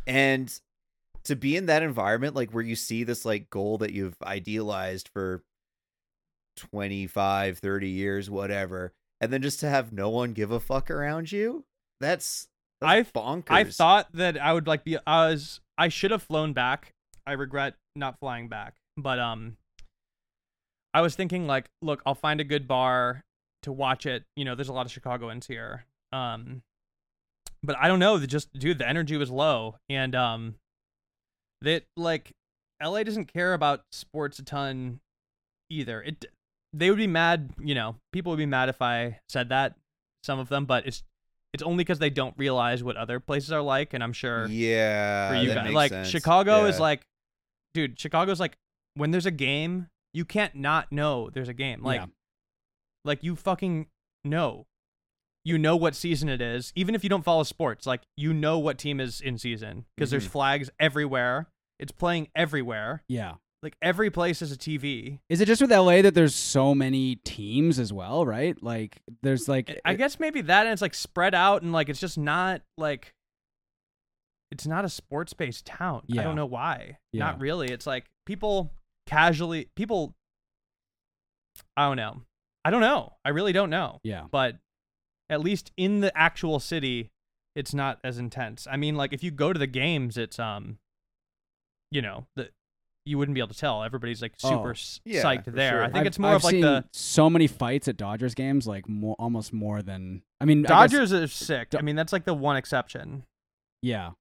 [0.05, 0.51] and
[1.25, 5.09] to be in that environment, like where you see this like goal that you've idealized
[5.09, 5.43] for
[6.57, 11.31] 25, 30 years, whatever, and then just to have no one give a fuck around
[11.31, 11.65] you,
[11.99, 12.47] that's,
[12.81, 13.51] that's I've- bonkers.
[13.51, 16.93] I thought that I would like be I was I should have flown back.
[17.27, 18.75] I regret not flying back.
[18.97, 19.57] But um
[20.93, 23.23] I was thinking like, look, I'll find a good bar
[23.63, 24.23] to watch it.
[24.37, 25.85] You know, there's a lot of Chicagoans here.
[26.13, 26.61] Um
[27.63, 30.55] but I don't know, just dude, the energy was low and um
[31.65, 32.31] that like
[32.83, 34.99] LA doesn't care about sports a ton
[35.69, 36.01] either.
[36.01, 36.25] It
[36.73, 39.75] they would be mad, you know, people would be mad if I said that
[40.23, 41.03] some of them, but it's
[41.53, 45.29] it's only because they don't realize what other places are like, and I'm sure yeah,
[45.29, 46.09] for you guys, like sense.
[46.09, 47.05] Chicago is like,
[47.73, 48.57] dude, Chicago's like
[48.95, 51.81] when there's a game, you can't not know there's a game.
[51.83, 52.07] Like, Yeah.
[53.05, 53.87] like you fucking
[54.25, 54.65] know,
[55.45, 57.85] you know what season it is, even if you don't follow sports.
[57.85, 60.31] Like you know what team is in season because there's Mhm.
[60.31, 61.47] flags everywhere.
[61.79, 63.03] It's playing everywhere.
[63.07, 63.33] Yeah.
[63.65, 65.19] Like every place is a TV.
[65.27, 68.61] Is it just with LA that there's so many teams as well, right?
[68.61, 71.99] Like there's like I guess maybe that and it's like spread out and like it's
[71.99, 73.13] just not like
[74.51, 76.03] it's not a sports based town.
[76.11, 76.99] I don't know why.
[77.11, 77.25] Yeah.
[77.25, 77.69] Not really.
[77.69, 78.71] It's like people
[79.07, 80.13] casually people
[81.75, 82.21] I don't know.
[82.63, 83.13] I don't know.
[83.25, 83.99] I really don't know.
[84.03, 84.25] Yeah.
[84.31, 84.57] But
[85.29, 87.09] at least in the actual city
[87.55, 88.67] it's not as intense.
[88.69, 90.77] I mean like if you go to the games it's um
[91.91, 92.49] you know, the
[93.07, 93.83] you wouldn't be able to tell.
[93.83, 95.83] Everybody's like super Oh, yeah, psyched for there.
[95.83, 98.33] I think I've- it's more I've of like seen the so many fights at Dodgers
[98.33, 101.69] games, like more almost more than I mean I guess- Dodgers are sick.
[101.69, 103.23] Do- I mean, that's like the one exception.
[103.83, 104.11] yeah,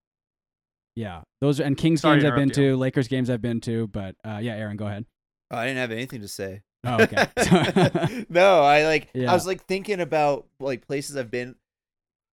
[0.97, 1.23] yeah.
[1.41, 2.55] Those are, and Kings Sorry games I've been you.
[2.73, 5.07] to, Lakers games I've been to, but uh, yeah, Aaron, go ahead.
[5.51, 6.63] Oh, I didn't have anything to say.
[6.85, 7.27] Oh, okay.
[8.29, 9.09] no, I like.
[9.15, 9.31] Yeah.
[9.31, 11.55] I was like thinking about like places I've been.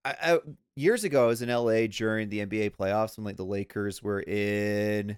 [0.03, 0.39] I, I
[0.81, 4.21] years ago, I was in LA during the NBA playoffs when like the Lakers were
[4.21, 5.17] in.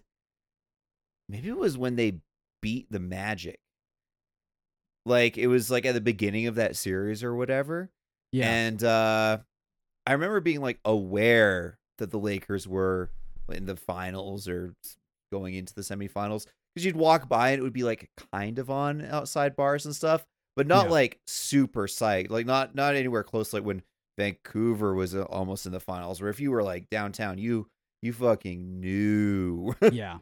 [1.30, 2.20] Maybe it was when they
[2.62, 3.60] beat the Magic.
[5.06, 7.90] Like it was like at the beginning of that series or whatever.
[8.32, 9.40] yeah, And uh
[10.06, 13.10] I remember being like aware that the Lakers were
[13.50, 14.74] in the finals or
[15.32, 18.70] going into the semifinals because you'd walk by and it would be like kind of
[18.70, 20.92] on outside bars and stuff, but not Yeah.
[20.92, 23.82] like super psyched, like not not anywhere close like when
[24.18, 26.22] Vancouver was uh, almost in the finals.
[26.22, 27.68] Where if you were like downtown, you
[28.02, 29.74] you fucking knew.
[29.92, 30.20] yeah,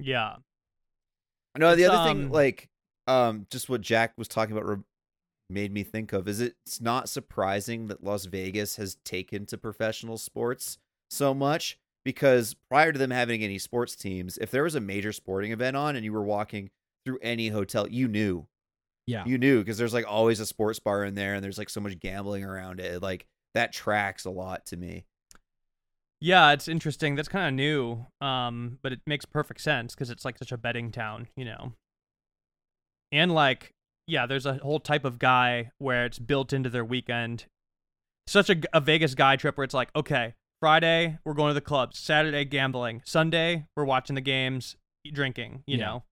[0.00, 0.36] Yeah.
[1.58, 2.68] No, the It's, other thing, um, like,
[3.06, 4.82] um, just what Jack was talking about, re-
[5.50, 10.16] made me think of is it's not surprising that Las Vegas has taken to professional
[10.16, 10.78] sports
[11.10, 15.12] so much because prior to them having any sports teams, if there was a major
[15.12, 16.70] sporting event on and you were walking
[17.04, 18.46] through any hotel, you knew,
[19.06, 21.70] yeah, you knew because there's like always a sports bar in there and there's like
[21.70, 23.02] so much gambling around it.
[23.02, 25.04] Like that tracks a lot to me.
[26.20, 27.16] Yeah, it's interesting.
[27.16, 30.56] That's kind of new, um, but it makes perfect sense because it's like such a
[30.56, 31.72] betting town, you know.
[33.10, 33.72] And like,
[34.06, 37.46] yeah, there's a whole type of guy where it's built into their weekend.
[38.28, 41.60] Such a, a Vegas guy trip where it's like, okay, Friday we're going to the
[41.60, 44.76] clubs, Saturday gambling, Sunday we're watching the games,
[45.12, 45.84] drinking, you Yeah.
[45.86, 46.02] know,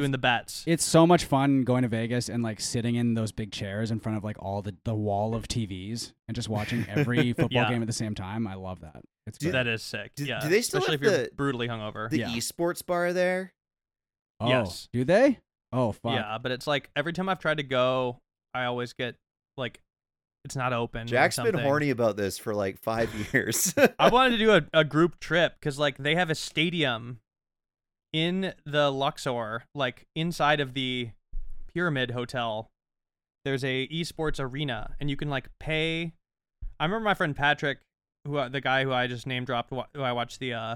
[0.00, 0.64] doing the bets.
[0.66, 4.00] It's so much fun going to Vegas and like sitting in those big chairs in
[4.00, 7.68] front of like all the the wall of TVs and just watching every football Yeah.
[7.68, 8.46] game at the same time.
[8.46, 9.02] I love that.
[9.26, 10.12] It's Do- that is sick.
[10.16, 12.10] do- yeah, do they still especially have if you're the- brutally hungover.
[12.10, 12.28] The Yeah.
[12.30, 13.52] esports bar there,
[14.40, 14.88] oh, yes.
[14.92, 15.38] do they?
[15.72, 16.12] Oh, fuck.
[16.14, 18.18] Yeah, but it's like every time I've tried to go,
[18.52, 19.16] I always get
[19.56, 19.80] like
[20.44, 21.02] it's not open.
[21.02, 21.62] or Jack's been something.
[21.64, 23.72] horny about this for like five years.
[23.98, 27.20] I wanted to do a, a group trip because like they have a stadium
[28.12, 31.10] in the Luxor, like inside of the
[31.72, 32.70] Pyramid Hotel.
[33.44, 36.12] There's a esports arena, and you can like pay.
[36.78, 37.78] I remember my friend Patrick,
[38.24, 40.74] who uh, the guy who I just name dropped, who I watched the uh,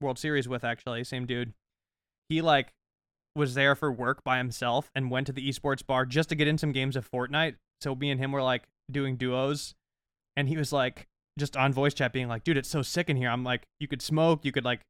[0.00, 1.52] World Series with, actually, same dude.
[2.28, 2.72] He like
[3.34, 6.48] was there for work by himself and went to the esports bar just to get
[6.48, 7.56] in some games of Fortnite.
[7.80, 9.74] So me and him were like doing duos,
[10.36, 11.06] and he was like
[11.38, 13.88] just on voice chat being like, "Dude, it's so sick in here." I'm like, "You
[13.88, 14.80] could smoke, you could like,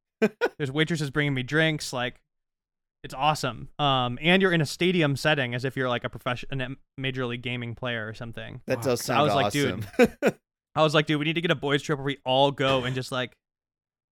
[0.57, 2.19] there's waitresses bringing me drinks, like."
[3.01, 3.69] It's awesome.
[3.79, 7.25] Um, and you're in a stadium setting as if you're like a professional, a major
[7.25, 8.59] league gaming player or something.
[8.67, 8.83] that Wow.
[8.83, 9.87] does I sound was like, dude.
[10.75, 12.83] I was like, dude, we need to get a boys trip where we all go
[12.83, 13.37] and just like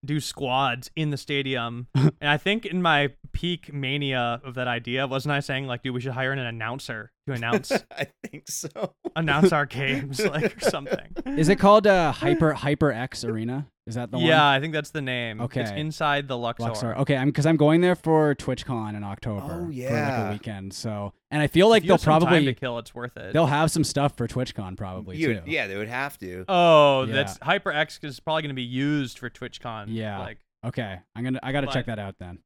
[0.06, 1.88] do squads in the stadium.
[1.94, 5.06] and I think in my peak mania of that idea.
[5.06, 8.94] Wasn't I saying like, dude, we should hire an announcer to announce I think so.
[9.16, 11.14] announce our games, like or something?
[11.26, 13.66] Is it called uh, Hyper HyperX Arena?
[13.86, 14.26] Is that the one?
[14.26, 14.54] yeah, one?
[14.56, 15.40] I think that's the name.
[15.40, 15.80] it's Okay.
[15.80, 16.64] inside the Luxor.
[16.64, 16.94] Luxor.
[16.96, 19.40] Okay, I'm because I'm going there for TwitchCon in October.
[19.42, 20.28] Oh, for like yeah.
[20.28, 20.74] a weekend.
[20.74, 22.78] So, and I feel like If you they'll have some time probably to kill.
[22.78, 23.32] It's worth it.
[23.32, 25.42] they'll have some stuff for TwitchCon probably You- too.
[25.46, 26.44] yeah, they would have to.
[26.48, 27.14] Oh, Yeah.
[27.14, 29.86] that's HyperX is probably going to be used for TwitchCon.
[29.88, 30.18] Yeah.
[30.18, 32.40] Like, Okay, I'm gonna I gotta check But- that out then.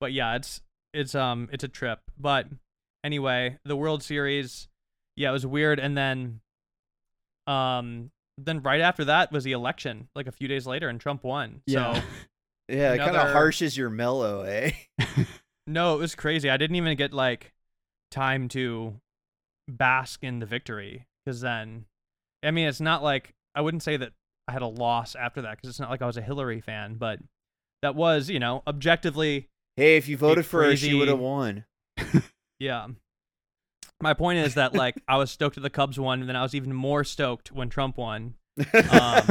[0.00, 0.60] but yeah, it's
[0.92, 1.98] it's um it's a trip.
[2.18, 2.46] But
[3.06, 4.68] anyway, the World Series,
[5.16, 5.78] yeah, it was weird.
[5.78, 6.40] And then,
[7.46, 11.24] um, then right after that was the election, like a few days later, and Trump
[11.24, 11.62] won.
[11.66, 11.94] Yeah.
[11.94, 12.02] So
[12.68, 14.72] Yeah, it kind of Another- harshes your mellow, eh?
[15.68, 16.50] no, it was crazy.
[16.50, 17.52] I didn't even get like
[18.10, 18.94] time to
[19.68, 21.84] bask in the victory because then,
[22.42, 24.12] I mean, it's not like I wouldn't say that
[24.48, 26.96] I had a loss after that because it's not like I was a Hillary fan,
[26.96, 27.20] but
[27.82, 31.64] that was, you know, objectively Hey, if you voted for her, she would have won.
[32.58, 32.88] Yeah.
[34.02, 36.42] My point is that like I was stoked that the Cubs won, and then I
[36.42, 38.34] was even more stoked when Trump won.
[38.58, 39.22] Um,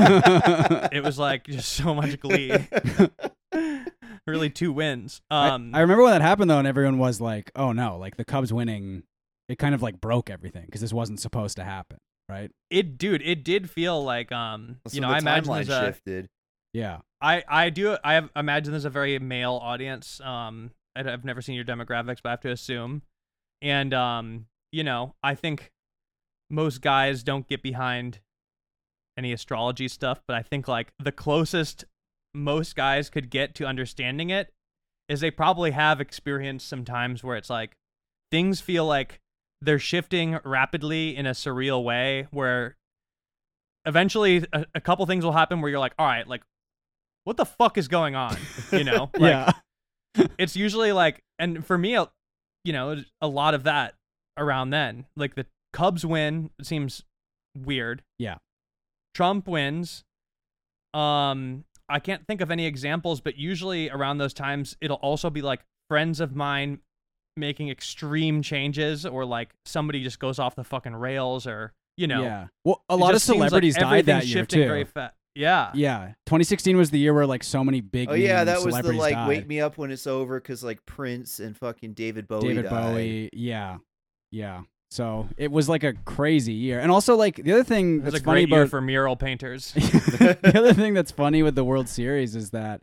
[0.91, 2.51] it was like just so much glee.
[4.27, 5.21] really, two wins.
[5.29, 8.17] I- Um, I, remember when that happened though, and everyone was like, "Oh no!" Like
[8.17, 9.03] the Cubs winning,
[9.49, 11.97] it kind of like broke everything because this wasn't supposed to happen,
[12.29, 12.51] right?
[12.69, 15.85] it, dude, it did feel like um, So you know, the I imagine there's a,
[15.85, 16.29] shifted.
[16.73, 16.99] Yeah.
[17.21, 20.19] I I do I have imagine there's a very male audience.
[20.21, 23.01] Um, I- I've never seen your demographics, but I have to assume,
[23.65, 25.71] and um, you know, I think
[26.49, 28.19] most guys don't get behind
[29.17, 31.83] any astrology stuff, but I think like the closest
[32.33, 34.53] most guys could get to understanding it
[35.09, 37.75] is they probably have experienced some times where it's like
[38.31, 39.19] things feel like
[39.61, 42.75] they're shifting rapidly in a surreal way where
[43.85, 46.41] eventually a, a couple things will happen where you're like all right like
[47.23, 48.35] what the fuck is going on
[48.71, 49.53] you know like
[50.17, 50.27] yeah.
[50.37, 51.95] it's usually like and for me
[52.65, 53.93] you know a lot of that
[54.37, 57.03] around then like the cubs win it seems
[57.57, 58.35] weird Yeah.
[59.13, 60.03] trump wins
[60.93, 65.41] um i can't think of any examples but usually around those times it'll also be
[65.41, 66.79] like friends of mine
[67.37, 72.23] making extreme changes or like somebody just goes off the fucking rails or you know
[72.23, 72.47] yeah.
[72.63, 74.67] Well, a lot of seems like celebrities died that year shifting too.
[74.67, 76.13] very fa- yeah Yeah.
[76.25, 79.13] 2016 was the year where like so many big Oh yeah, that was the like
[79.13, 79.27] died.
[79.27, 82.47] wake me up when it's over because like Prince and fucking David Bowie.
[82.49, 82.93] David died.
[82.93, 83.29] Bowie.
[83.33, 83.77] Yeah.
[84.31, 84.61] Yeah.
[84.91, 86.79] So it was like a crazy year.
[86.79, 88.81] And also like the other thing it was that's a funny great year about for
[88.81, 92.81] mural painters the other thing that's funny with the World Series is that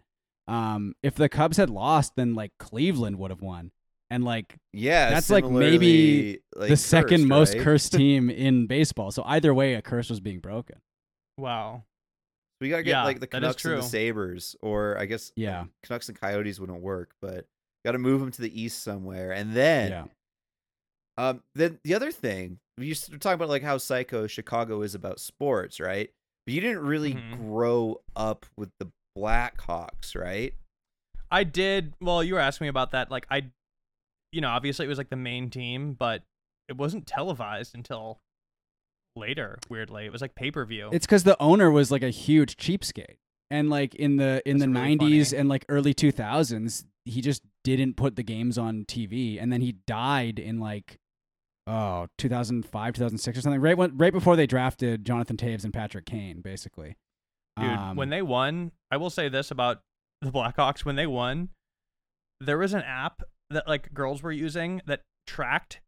[0.49, 3.71] um, if the Cubs had lost, then like Cleveland would have won,
[4.11, 7.63] and like Yeah, That's, like, maybe like, the second cursed, most right?
[7.63, 9.13] cursed team in baseball.
[9.13, 10.81] So either way, a curse was being broken.
[11.39, 11.85] wow
[12.63, 13.83] We gotta get Yeah, like the Canucks and the.
[13.83, 15.65] Sabres, or I guess Yeah.
[15.83, 17.47] Canucks and Coyotes wouldn't work, but
[17.85, 19.33] got to move them to the east somewhere.
[19.33, 20.05] And then, yeah.
[21.19, 24.95] um, then the other thing we used to talk about like how psycho Chicago is
[24.95, 26.09] about sports, right?
[26.47, 27.37] But you didn't really Mhm.
[27.39, 30.55] grow up with the Blackhawks, right?
[31.31, 31.95] I did.
[32.01, 33.11] Well, you were asking me about that.
[33.11, 33.51] Like, I,
[34.33, 36.23] you know, obviously it was like the main team, but
[36.69, 38.21] it wasn't televised until
[39.17, 39.59] later.
[39.69, 40.91] Weirdly, it was like pay per view.
[40.93, 43.17] It's because the owner was like a huge cheapskate,
[43.51, 45.41] and like in the in That's the really '90s funny.
[45.41, 49.73] and like early 2000s, he just didn't put the games on TV, and then he
[49.87, 50.99] died in like
[51.69, 56.07] oh 2005 2006 or something right when right before they drafted Jonathan Toews and Patrick
[56.07, 56.97] Kane, basically.
[57.61, 59.81] Dude, Um, when they won, I will say this about
[60.23, 61.51] the Blackhawks: when they won,
[62.41, 65.81] there was an app that like girls were using that tracked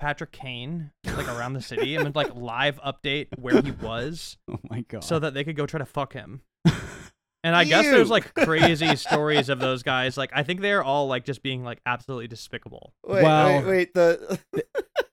[0.00, 4.58] Patrick Kane like around the city and would like live update where he was oh
[4.68, 6.42] my god, so that they could go try to fuck him.
[7.42, 10.18] And I guess there's like crazy stories of those guys.
[10.18, 12.92] Like I think they're all like just being like absolutely despicable.
[13.06, 13.94] Wait, Well- wait, wait.
[13.94, 14.38] The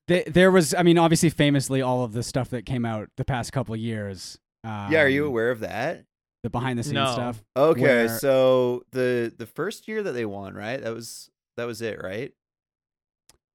[0.09, 3.23] Th- there was, I mean, obviously, famously, all of the stuff that came out the
[3.23, 4.37] past couple of years.
[4.65, 6.03] Um, yeah, are you aware of that?
[6.43, 7.13] the behind the scenes No.
[7.13, 7.43] stuff?
[7.55, 10.81] Okay, where- so the the first year that they won, right?
[10.81, 12.33] That was that was it, right?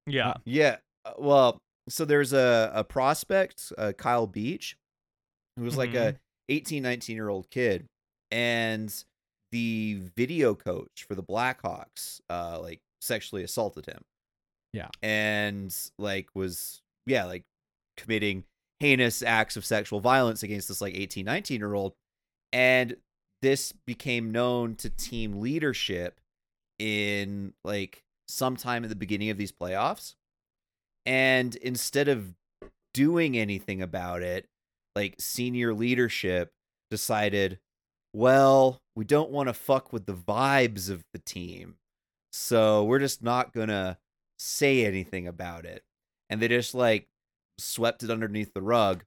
[0.07, 0.33] Yeah.
[0.45, 0.77] Yeah.
[1.05, 1.57] Uh, Well,
[1.89, 4.77] so there's a a prospect, uh, Kyle Beach,
[5.57, 6.17] who was like a
[6.49, 7.85] 18, 19 year old kid,
[8.31, 8.93] and
[9.51, 14.01] the video coach for the Blackhawks, uh, like sexually assaulted him.
[14.73, 14.87] Yeah.
[15.03, 17.43] and like was yeah like
[17.95, 18.43] committing
[18.79, 21.93] heinous acts of sexual violence against this like 18 19 year old
[22.51, 22.95] and
[23.43, 26.19] this became known to team leadership
[26.79, 30.15] in like sometime at the beginning of these playoffs
[31.05, 32.33] and instead of
[32.93, 34.45] doing anything about it
[34.95, 36.51] like senior leadership
[36.91, 37.59] decided
[38.13, 41.75] well we don't want to fuck with the vibes of the team
[42.31, 43.97] So we're just not gonna
[44.39, 45.83] say anything about it.
[46.29, 47.07] And they just like
[47.59, 49.03] swept it underneath the rug.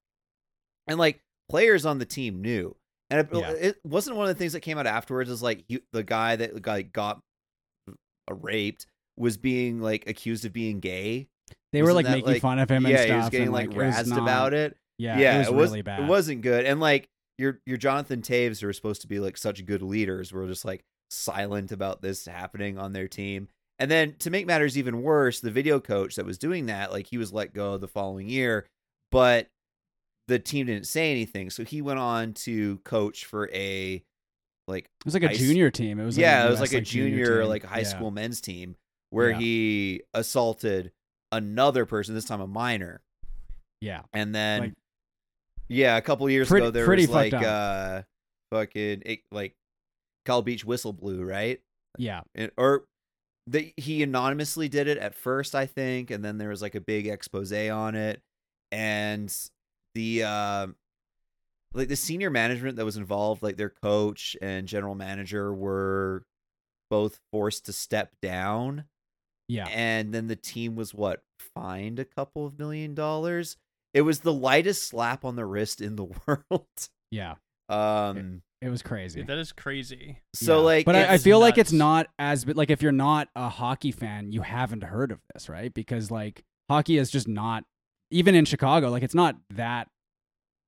[0.86, 2.76] And like players on the team knew.
[3.10, 3.50] And it, Yeah.
[3.50, 6.36] it wasn't one of the things that came out afterwards is like he, the guy
[6.36, 7.20] that like got
[7.88, 8.86] uh, raped
[9.16, 11.28] was being like accused of being gay.
[11.72, 13.10] They were like that, making like- fun of him and yeah, stuff.
[13.10, 14.76] he was getting and, like, it was razzed not- about it.
[14.98, 16.00] Yeah, yeah, it was was really bad.
[16.00, 16.64] It wasn't good.
[16.64, 17.06] And like
[17.38, 20.64] your your Jonathan Toews, who are supposed to be like such good leaders, were just
[20.64, 23.48] like silent about this happening on their team.
[23.78, 27.08] And then to make matters even worse, the video coach that was doing that, like
[27.08, 28.64] he was let go the following year,
[29.12, 29.48] but
[30.28, 31.50] the team didn't say anything.
[31.50, 34.02] So he went on to coach for a
[34.66, 36.00] like It was like a ice- junior team.
[36.00, 37.48] It was like yeah, a it was US, like a junior, team.
[37.50, 37.84] like high Yeah.
[37.84, 38.76] school men's team
[39.10, 39.38] where Yeah.
[39.38, 40.90] he assaulted
[41.32, 43.00] another person, this time a minor.
[43.80, 44.74] Yeah, And then, Like-
[45.68, 48.02] yeah, a couple years Pretty- ago, there was like, fucked uh,
[48.50, 49.54] fucking, it, like,
[50.24, 51.60] Kyle Beach whistle blew, right?
[51.98, 52.84] yeah, And, or
[53.46, 56.80] the, he anonymously did it at first, I think, and then there was like a
[56.80, 58.20] big expose on it,
[58.72, 59.32] and
[59.94, 60.66] the, uh,
[61.74, 66.24] like the senior management that was involved, like their coach and general manager, were
[66.90, 68.84] both forced to step down
[69.48, 69.66] yeah.
[69.68, 71.22] and then the team was what
[71.54, 73.56] fined a couple of million dollars
[73.94, 76.66] it was the lightest slap on the wrist in the world
[77.10, 77.34] Yeah,
[77.68, 79.20] um it was crazy.
[79.20, 80.18] Dude, that is crazy.
[80.34, 80.64] so Yeah.
[80.64, 83.48] like but I, I it's- feel like it's not as like if you're not a
[83.50, 85.72] hockey fan, you haven't heard of this, right?
[85.72, 87.64] Because like hockey is just not
[88.10, 89.88] even in Chicago, like it's not that.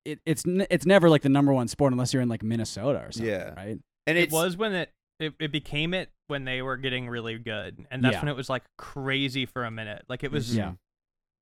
[0.04, 3.12] It, it's it's never like the number one sport unless you're in like Minnesota or
[3.12, 3.54] something, Yeah.
[3.54, 3.78] right?
[4.06, 7.84] and It was when it, it it became it when they were getting really good,
[7.90, 8.20] and that's Yeah.
[8.20, 10.04] when it was like crazy for a minute.
[10.08, 10.56] Like it was, Mhm.
[10.56, 10.72] Yeah.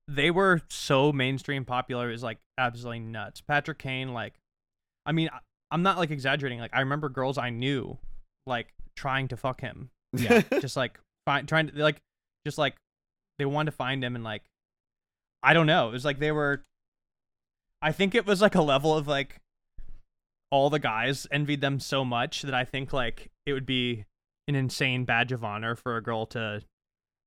[0.07, 2.09] they were so mainstream popular.
[2.09, 3.41] It was like absolutely nuts.
[3.41, 4.33] Patrick Kane, like,
[5.05, 5.39] I mean, I-
[5.71, 6.59] I'm not like exaggerating.
[6.59, 7.97] Like I remember girls I knew,
[8.45, 10.41] like trying to fuck him, Yeah.
[10.61, 12.01] just like find trying to like
[12.45, 12.75] just like
[13.37, 14.43] they wanted to find him and like
[15.43, 15.89] I don't know.
[15.89, 16.63] It was like they were
[17.81, 19.39] I think it was like a level of like
[20.49, 24.05] all the guys envied them so much that I think like it would be
[24.47, 26.61] an insane badge of honor for a girl to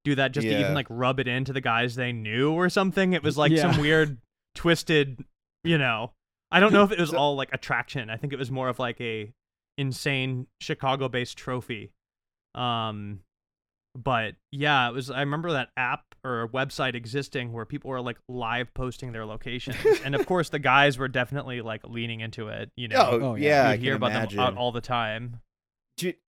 [0.05, 3.12] do that just to even like rub it into the guys they knew or something.
[3.12, 3.71] It was like Yeah.
[3.73, 4.18] some weird
[4.55, 5.23] twisted,
[5.64, 6.12] you know.
[6.51, 8.09] I don't know if it was all like attraction.
[8.11, 9.33] I think it was more of like a
[9.79, 11.93] insane Chicago-based trophy.
[12.55, 13.21] Um
[13.99, 18.18] but yeah, it was I remember that app or website existing where people were like
[18.29, 19.77] live posting their locations.
[20.05, 22.97] and of course the guys were definitely like leaning into it, you know.
[23.11, 23.73] oh, Oh, yeah, yeah.
[23.75, 24.37] You hear about imagine.
[24.39, 25.41] them out all the time.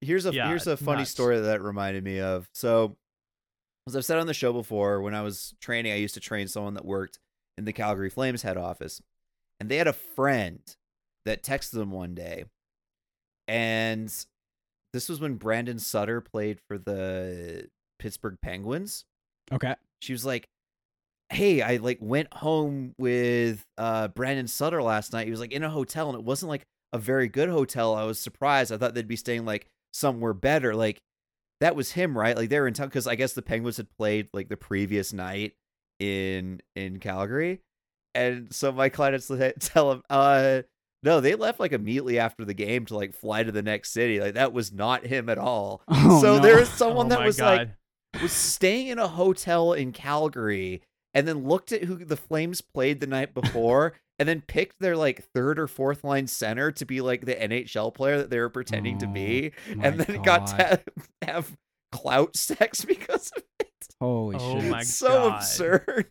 [0.01, 1.11] Here's a Yeah, here's a funny nuts.
[1.11, 2.49] story that that reminded me of.
[2.55, 2.97] So,
[3.89, 6.49] as I've said on the show before, when I was training, I used to train
[6.49, 7.19] someone that worked
[7.59, 9.01] in the Calgary Flames head office,
[9.61, 10.61] and they had a friend
[11.25, 12.45] that texted them one day,
[13.49, 14.13] and
[14.93, 17.69] this was when Brandon Sutter played for the
[17.99, 19.05] Pittsburgh Penguins.
[19.53, 19.75] Okay.
[20.01, 20.49] She was like,
[21.31, 25.27] "Hey, I like went home with uh Brandon Sutter last night.
[25.27, 26.63] He was like in a hotel, and it wasn't like
[26.93, 27.95] a very good hotel.
[27.95, 28.73] I was surprised.
[28.73, 30.75] I thought they'd be staying like somewhere better.
[30.75, 31.01] Like
[31.61, 32.37] that was him, right?
[32.37, 35.13] Like they were in town because I guess the Penguins had played like the previous
[35.13, 35.55] night
[35.99, 37.61] in in Calgary,
[38.15, 40.63] and so my client had to tell him, uh."
[41.05, 44.21] No, they left like immediately after the game to like fly to the next city.
[44.21, 45.83] Like that was not him at all.
[45.89, 46.39] Oh, so no.
[46.41, 47.59] there was someone oh that was God.
[48.15, 50.81] like was staying in a hotel in Calgary
[51.15, 54.97] and then looked at who the Flames played the night before and then picked their
[54.97, 58.49] like third or fourth line center to be like the NHL player that they were
[58.49, 59.51] pretending to be
[59.81, 60.85] and then got to have,
[61.23, 61.57] have
[61.91, 63.69] clout sex because of it.
[64.01, 64.71] Holy Oh shit.
[64.71, 65.37] my It's so God.
[65.39, 66.11] absurd.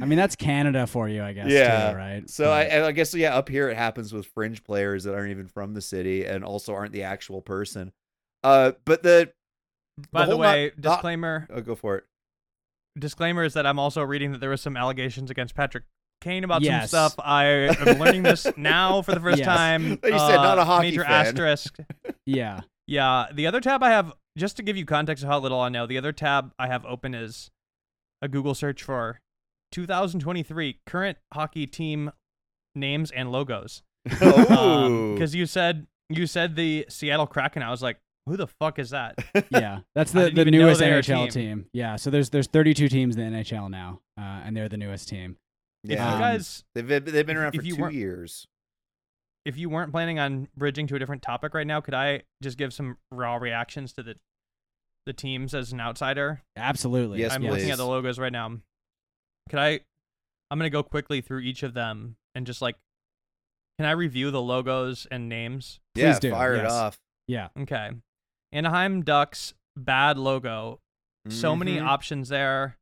[0.00, 1.48] I mean, that's Canada for you, I guess.
[1.48, 1.92] Yeah.
[1.92, 2.28] Too, right.
[2.30, 5.14] So I, But- and I guess yeah, up here it happens with fringe players that
[5.14, 7.92] aren't even from the city and also aren't the actual person.
[8.44, 9.32] Uh, but the
[10.10, 12.04] By the, whole way, not- not- disclaimer oh, go for it.
[12.98, 15.84] disclaimer is that I'm also reading that there was some allegations against Patrick
[16.22, 16.90] Kane about Yes.
[16.90, 17.24] some stuff.
[17.24, 19.46] I am learning this now for the first Yes.
[19.46, 19.82] time.
[19.90, 21.26] You said not Uh, a hockey major fan.
[21.26, 21.76] asterisk.
[22.26, 22.60] yeah.
[22.86, 25.68] Yeah, the other tab I have, just to give you context of how little I
[25.68, 27.50] know, the other tab I have open is
[28.22, 29.20] a Google search for
[29.72, 32.10] 2023 current hockey team
[32.74, 33.82] names and logos.
[34.20, 38.78] Oh, Because you said you said the Seattle Kraken, I was like, who the fuck
[38.78, 39.14] is that?
[39.50, 41.30] Yeah, that's the, the newest they were a NHL team.
[41.30, 41.66] team.
[41.72, 45.08] Yeah, so there's there's 32 teams in the NHL now, uh, and they're the newest
[45.08, 45.36] team.
[45.84, 48.46] If yeah, you Um, guys, they've been, they've been around for you two years.
[49.44, 52.56] if you weren't planning on bridging to a different topic right now, could I just
[52.58, 54.14] give some raw reactions to the
[55.04, 56.42] the teams as an outsider?
[56.56, 57.18] Absolutely.
[57.20, 57.50] Yes, I'm please.
[57.50, 58.58] looking at the logos right now.
[59.50, 59.80] Could I?
[60.50, 62.76] I'm gonna go quickly through each of them and just like,
[63.78, 65.80] can I review the logos and names?
[65.96, 66.98] Yeah, Please do, fire it off.
[67.26, 67.48] Yeah.
[67.58, 67.90] Okay.
[68.52, 70.78] Anaheim Ducks bad logo.
[71.28, 71.86] So many Mhm.
[71.86, 72.76] options there.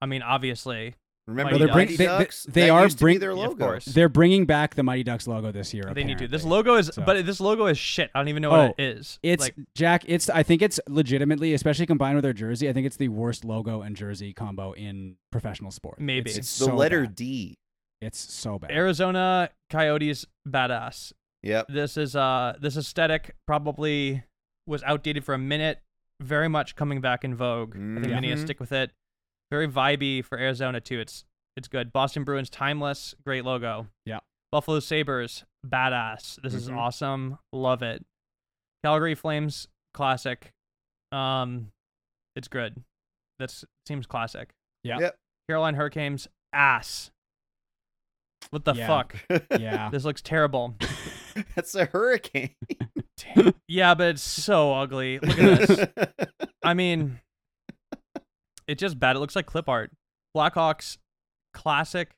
[0.00, 0.94] I mean, obviously,
[1.28, 2.44] Remember Well, they're bring, they, they- Ducks?
[2.48, 3.64] they That are used to bring- be their Yeah, of logo.
[3.64, 3.84] course.
[3.84, 5.84] They're bringing back the Mighty Ducks logo this year.
[5.94, 6.26] they need to.
[6.26, 8.10] This logo is, So- but this logo is shit.
[8.14, 9.20] I don't even know Oh, what it is.
[9.22, 10.02] It's like Jack.
[10.08, 12.68] It's I think it's legitimately, especially combined with their jersey.
[12.68, 16.00] I think it's the worst logo and jersey combo in professional sport.
[16.00, 16.30] Maybe.
[16.30, 17.14] it's, It's the so letter bad.
[17.14, 17.58] D.
[18.00, 18.72] It's so bad.
[18.72, 21.12] Arizona Coyotes, badass.
[21.44, 21.66] Yep.
[21.68, 24.24] This is uh this aesthetic probably
[24.66, 25.78] was outdated for a minute.
[26.20, 27.74] Very much coming back in vogue.
[27.76, 28.44] I think they need to Mhm.
[28.44, 28.90] stick with it.
[29.52, 30.98] Very vibey for Arizona too.
[30.98, 31.26] It's
[31.58, 31.92] it's good.
[31.92, 33.86] Boston Bruins, timeless, great logo.
[34.06, 34.20] Yeah.
[34.50, 36.40] Buffalo Sabres, badass.
[36.40, 36.78] This is Mhm.
[36.78, 37.38] awesome.
[37.52, 38.02] Love it.
[38.82, 40.52] Calgary Flames, classic.
[41.12, 41.70] Um,
[42.34, 42.82] it's good.
[43.38, 44.54] That's seems classic.
[44.84, 44.98] Yeah.
[45.00, 45.16] Yep.
[45.50, 47.10] Carolina Hurricanes, ass.
[48.48, 48.86] What the Yeah.
[48.86, 49.16] fuck?
[49.60, 49.90] yeah.
[49.90, 50.76] This looks terrible.
[51.54, 52.54] That's a hurricane.
[53.68, 55.18] yeah, but it's so ugly.
[55.18, 55.88] Look at this.
[56.64, 57.20] I mean,
[58.66, 59.16] it's just bad.
[59.16, 59.90] It looks like clip art.
[60.36, 60.96] Blackhawks,
[61.54, 62.10] classic,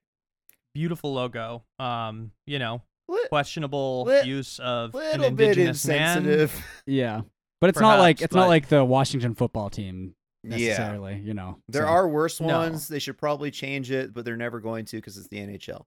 [0.75, 1.65] beautiful logo.
[1.79, 6.19] Um, you know, Lit- questionable Lit- use of an little bit indigenous man.
[6.19, 6.65] insensitive.
[6.87, 7.23] Yeah.
[7.61, 10.57] But it's not like Perhaps, it's not but- like the Washington football team Yeah.
[10.57, 11.19] necessarily.
[11.19, 11.59] You know.
[11.69, 12.59] There so, are worse No.
[12.59, 12.89] ones.
[12.89, 15.85] They should probably change it, but they're never going to because it's the NHL.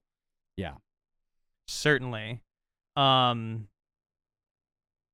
[0.56, 0.74] Yeah.
[1.68, 2.40] Certainly.
[2.96, 3.68] Um.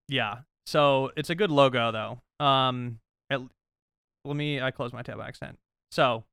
[0.09, 0.39] Yeah.
[0.67, 2.45] So it's a good logo though.
[2.45, 2.99] Um.
[3.31, 3.41] At,
[4.25, 4.61] let me.
[4.61, 5.59] I close my tab by accident.
[5.91, 6.25] So.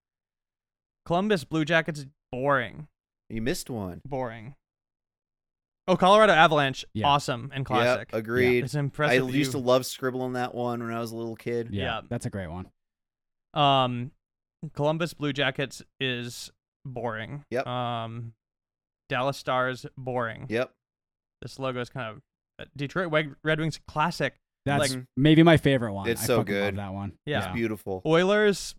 [1.06, 2.88] Columbus Blue Jackets boring.
[3.30, 4.02] You missed one.
[4.06, 4.56] boring.
[5.88, 7.08] Oh, Colorado Avalanche, Yeah.
[7.08, 8.10] awesome and classic.
[8.12, 8.64] Yep, agreed.
[8.64, 9.14] It's impressive.
[9.14, 9.36] I impressive.
[9.36, 11.70] used to love scribbling that one when I was a little kid.
[11.72, 12.02] Yeah, Yeah.
[12.08, 12.70] That's a great one.
[13.56, 14.12] Um,
[14.74, 16.52] Columbus Blue Jackets is
[16.86, 17.46] boring.
[17.50, 17.66] Yep.
[17.66, 18.34] Um,
[19.10, 20.46] Dallas Stars boring.
[20.50, 20.72] Yep.
[21.42, 22.22] This logo is kind of
[22.60, 23.12] uh, Detroit
[23.44, 24.36] Red Wings classic.
[24.66, 26.08] That's Like- maybe my favorite one.
[26.08, 26.76] It's I so fucking love good.
[26.78, 27.14] that one.
[27.26, 27.46] Yeah.
[27.46, 28.02] It's beautiful.
[28.06, 28.76] Oilers,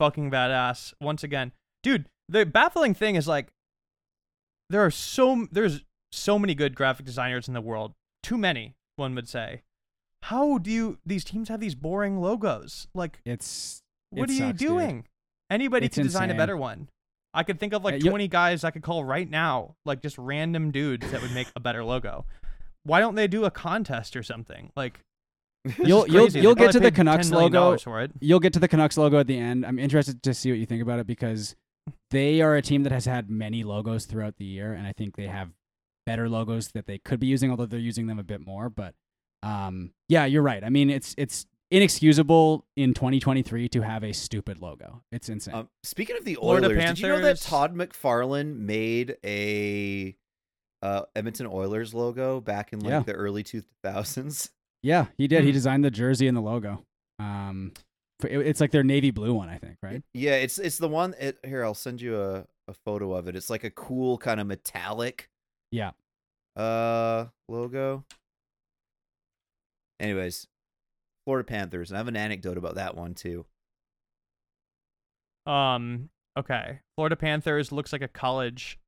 [0.00, 0.92] fucking badass.
[1.00, 1.52] Once again,
[1.82, 2.06] dude.
[2.28, 3.48] The baffling thing is like,
[4.68, 7.92] there are so there's so many good graphic designers in the world.
[8.22, 9.62] Too many, one would say.
[10.24, 12.88] How do you these teams have these boring logos?
[12.94, 14.68] Like, It's what it are you sucks, dude.
[14.68, 15.04] doing?
[15.50, 16.36] Anybody It's can design insane.
[16.36, 16.88] a better one.
[17.32, 20.02] I could think of like Uh, you- 20 guys I could call right now, like
[20.02, 22.26] just random dudes that would make a better logo.
[22.86, 24.72] Why don't they do a contest or something?
[24.76, 25.00] Like,
[25.64, 26.28] this is You'll you'll.
[26.28, 27.76] They you'll get to the paid $10 Canucks logo.
[27.78, 28.12] for it.
[28.20, 29.66] You'll get to the Canucks logo at the end.
[29.66, 31.56] I'm interested to see what you think about it because
[32.10, 35.16] they are a team that has had many logos throughout the year, and I think
[35.16, 35.50] they have
[36.04, 38.70] better logos that they could be using, although they're using them a bit more.
[38.70, 38.94] But
[39.42, 40.62] um, yeah, you're right.
[40.62, 45.02] I mean, it's it's inexcusable in 2023 to have a stupid logo.
[45.10, 45.54] It's insane.
[45.54, 50.16] Um, speaking of the Florida Oilers, did you know that Todd McFarlane made a
[50.82, 53.00] uh, Edmonton Oilers logo back in like Yeah.
[53.00, 54.50] the early 2000s?
[54.82, 55.42] yeah, he did.
[55.44, 55.54] He Hmm.
[55.54, 56.84] designed the jersey and the logo.
[57.18, 57.72] Um,
[58.22, 60.02] it's like their navy blue one, I think, right?
[60.14, 61.14] Yeah, it's it's the one.
[61.18, 63.36] It, here, I'll send you a, a photo of it.
[63.36, 65.28] It's like a cool kind of metallic
[65.70, 65.92] Yeah.
[66.56, 68.04] uh logo.
[70.00, 70.46] Anyways,
[71.26, 73.46] Florida Panthers, and I have an anecdote about that one too.
[75.46, 76.10] Um.
[76.38, 76.80] Okay.
[76.96, 78.78] Florida Panthers looks like a college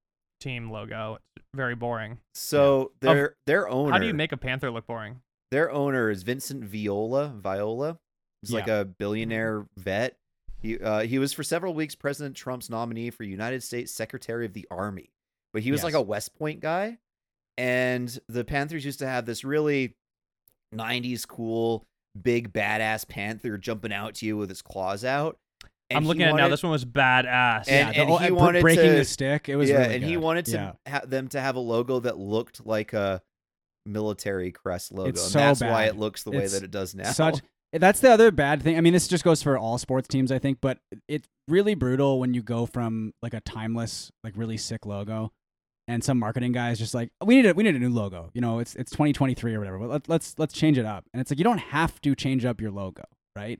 [0.40, 1.18] team logo.
[1.52, 2.18] It's very boring.
[2.34, 5.20] So their their owner, How do you make a panther look boring?
[5.50, 7.32] their owner is Vincent Viola.
[7.36, 7.98] Viola,
[8.42, 10.16] he's like a billionaire vet.
[10.60, 14.52] He uh, he was for several weeks President Trump's nominee for United States Secretary of
[14.52, 15.10] the Army,
[15.54, 16.98] but he was like a West Point guy.
[17.56, 19.96] And the Panthers used to have this really
[20.74, 21.84] 90s cool
[22.20, 25.38] big badass panther jumping out to you with his claws out.
[25.90, 26.48] And I'm he looking at it now.
[26.48, 27.64] This one was badass.
[27.68, 29.48] And- yeah, the, and oh, he uh, br- wanted breaking to- the stick.
[29.48, 30.72] It was yeah, really and he wanted to Yeah.
[30.92, 33.22] ha- them to have a logo that looked like a
[33.86, 35.10] military crest logo.
[35.10, 37.10] It's and so that's why it looks the way It's that it does now.
[37.12, 37.40] Such
[37.72, 38.76] eh, that's the other bad thing.
[38.76, 40.78] I mean, this just goes for all sports teams, I think, but
[41.08, 45.32] it's really brutal when you go from like a timeless, like really sick logo,
[45.86, 48.30] and some marketing guy is just like, "We need a we need a new logo."
[48.34, 49.78] You know, it's it's 2023 or whatever.
[49.78, 51.04] But let, let's let's change it up.
[51.14, 53.58] And it's like you don't have to change up your logo, right?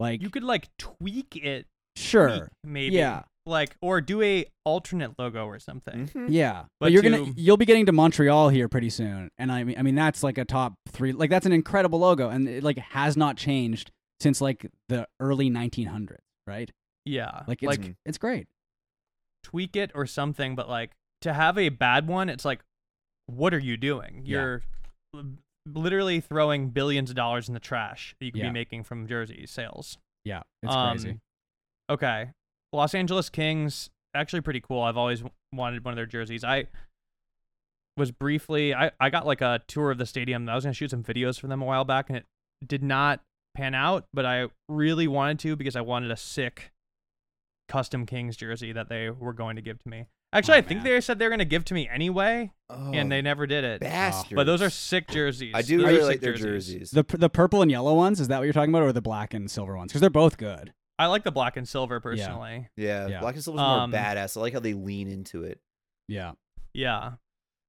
[0.00, 1.66] Like, You could like tweak it.
[1.96, 2.94] sure, tweak, maybe.
[2.96, 3.22] yeah.
[3.46, 6.06] Like or do a alternate logo or something.
[6.08, 6.26] Mhm.
[6.28, 9.64] Yeah, but, But you're gonna you'll be getting to Montreal here pretty soon, and I
[9.64, 11.12] mean I mean that's like a top three.
[11.12, 13.90] Like that's an incredible logo, and it like has not changed
[14.20, 16.70] since like the early 1900s, right?
[17.06, 17.42] Yeah.
[17.46, 18.48] Like it's like it's great.
[19.44, 20.90] tweak it or something, but like
[21.22, 22.60] to have a bad one, it's like,
[23.26, 24.20] what are you doing?
[24.24, 24.62] You're
[25.14, 25.24] l-
[25.74, 28.48] literally throwing billions of dollars in the trash that you could Yeah.
[28.48, 29.98] be making from jersey sales.
[30.24, 31.20] Yeah, it's Um, crazy.
[31.90, 32.32] Okay.
[32.72, 34.82] Los Angeles Kings, actually pretty cool.
[34.82, 36.44] I've always wanted one of their jerseys.
[36.44, 36.66] I
[37.96, 40.48] was briefly, I, I got like a tour of the stadium.
[40.48, 42.26] I was going to shoot some videos for them a while back, and it
[42.66, 43.22] did not
[43.54, 46.72] pan out, but I really wanted to because I wanted a sick
[47.68, 50.06] custom Kings jersey that they were going to give to me.
[50.32, 50.92] Actually, Oh, I think man.
[50.92, 53.64] they said they were going to give to me anyway, Oh, and they never did
[53.64, 53.80] it.
[53.80, 54.34] bastards.
[54.34, 55.52] But those are sick jerseys.
[55.54, 56.90] I do Those really sick like their jerseys.
[56.90, 59.32] The the purple and yellow ones is that what you're talking about, or the black
[59.32, 59.90] and silver ones?
[59.90, 60.74] Because they're both good.
[60.98, 62.68] I like the black and silver personally.
[62.76, 63.20] yeah, Yeah.
[63.20, 64.36] black and silver's Um, more badass.
[64.36, 65.60] I like how they lean into it.
[66.08, 66.32] Yeah.
[66.74, 67.12] Yeah.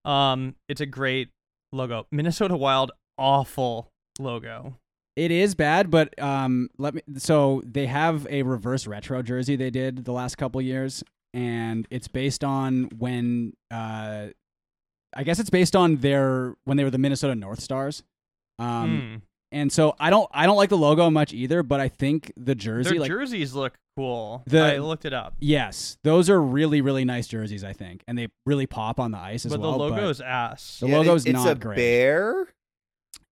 [0.04, 1.30] Um, it's a great
[1.72, 2.08] logo.
[2.12, 4.78] Minnesota Wild, awful logo.
[5.16, 7.02] It is bad, but um, let me.
[7.18, 11.04] So they have a reverse retro jersey they did the last couple years,
[11.34, 14.28] and it's based on when uh,
[15.16, 18.04] I guess it's based on their when they were the Minnesota North Stars.
[18.60, 19.16] Um, Hmm.
[19.52, 22.56] and so I don't I don't like the logo much either, but I think the
[22.56, 24.44] jersey Their like jerseys look cool.
[24.48, 25.36] The- I looked it up.
[25.40, 27.64] yes, those are really really nice jerseys.
[27.64, 29.72] I think, and they really pop on the ice as But well.
[29.74, 30.80] the logo's ass.
[30.82, 31.76] The Yeah, it- logo's it's not a great.
[31.78, 32.48] bear,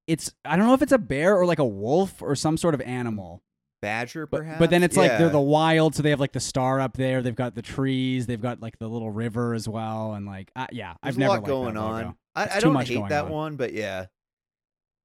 [0.07, 2.73] it's I don't know if it's a bear or like a wolf or some sort
[2.73, 3.41] of animal.
[3.81, 4.59] Badger, But, perhaps.
[4.59, 7.21] but then it's like they're the wild, so they have like the star up there.
[7.21, 8.25] They've got the trees.
[8.25, 11.19] They've got like the little river as well, and like uh, yeah, There's I've a
[11.19, 12.15] never lot liked going on.
[12.35, 13.31] I, I don't much hate that on.
[13.31, 14.05] one, but yeah,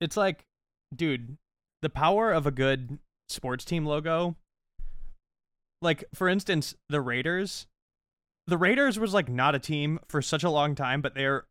[0.01, 0.45] It's like,
[0.95, 1.37] dude,
[1.81, 2.99] the power of a good
[3.29, 4.37] sports team logo.
[5.81, 7.67] Like, for instance, the Raiders.
[8.47, 11.45] The Raiders was like not a team for such a long time, but they're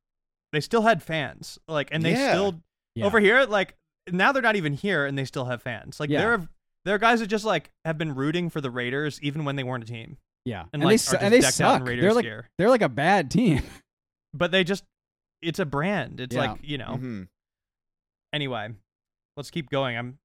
[0.52, 1.58] they still had fans.
[1.68, 2.32] Like, and they Yeah.
[2.32, 2.62] still
[2.96, 3.06] Yeah.
[3.06, 3.76] over here, like
[4.12, 6.00] now they're not even here and they still have fans.
[6.00, 6.38] Like Yeah.
[6.86, 9.56] There there are guys that just like have been rooting for the Raiders even when
[9.56, 10.18] they weren't a team.
[10.46, 11.88] Yeah, And, and, like they are su- and they decked out in suck.
[11.88, 12.50] Raiders They're like gear.
[12.58, 13.62] they're like a bad team.
[14.34, 14.84] But they just
[15.42, 16.20] it's a brand.
[16.22, 16.52] It's Yeah.
[16.52, 16.98] like, you know.
[17.00, 17.28] Mhm.
[18.34, 18.70] anyway,
[19.38, 19.98] let's keep going.
[19.98, 20.18] I'm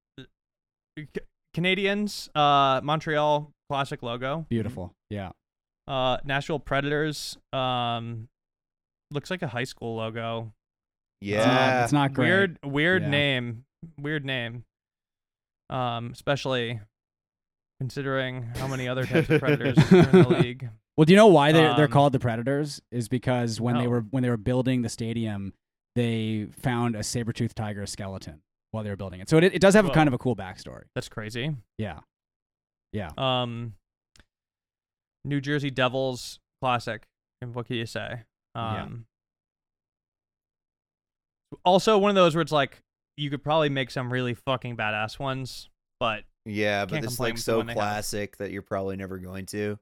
[0.99, 1.07] C-
[1.57, 4.47] Canadiens, uh, Montreal classic logo.
[4.49, 4.93] Beautiful.
[5.11, 5.33] Yeah,
[5.89, 7.37] Uh, Nashville Predators.
[7.53, 8.29] Um,
[9.11, 10.53] looks like a high school logo.
[11.21, 11.85] It's not- yeah.
[11.85, 12.27] it's not great.
[12.29, 13.09] Weird, weird Yeah.
[13.09, 13.65] name.
[13.99, 14.65] Weird name.
[15.71, 16.81] Um, especially
[17.81, 20.69] considering how many other types of predators are in the league.
[20.97, 22.81] Well, do you know why they're they're Um, called the Predators?
[22.91, 25.53] Is because when they were when they were building the stadium,
[25.95, 28.41] they found a saber tooth tiger skeleton
[28.71, 29.29] while they were building it.
[29.29, 30.85] So it it does have a kind of a cool backstory.
[30.95, 31.55] That's crazy.
[31.79, 31.99] Yeah,
[32.93, 33.11] yeah.
[33.19, 33.75] Um,
[35.25, 37.07] New Jersey Devils classic.
[37.43, 38.23] And what can you say?
[38.55, 38.85] Yeah.
[38.85, 39.05] Um,
[41.65, 42.81] also one of those where it's like
[43.17, 45.69] you could probably make some really fucking badass ones,
[46.01, 47.79] but yeah, but Can't this is complain like so one they have.
[47.79, 49.79] classic that you're probably never going to.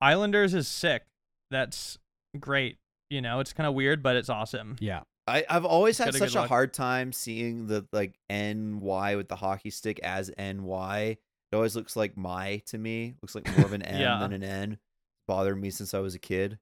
[0.00, 1.04] Islanders is sick.
[1.50, 1.98] That's
[2.38, 2.76] great.
[3.10, 4.76] You know, it's kind of weird, but it's awesome.
[4.80, 5.02] Yeah.
[5.28, 6.48] I, I've always Got had such a look.
[6.48, 11.16] hard time seeing the like NY with the hockey stick as NY.
[11.52, 13.14] It always looks like my to me.
[13.22, 14.18] Looks like more of an N Yeah.
[14.20, 14.78] than an N.
[15.26, 16.58] Bothered me since I was a kid.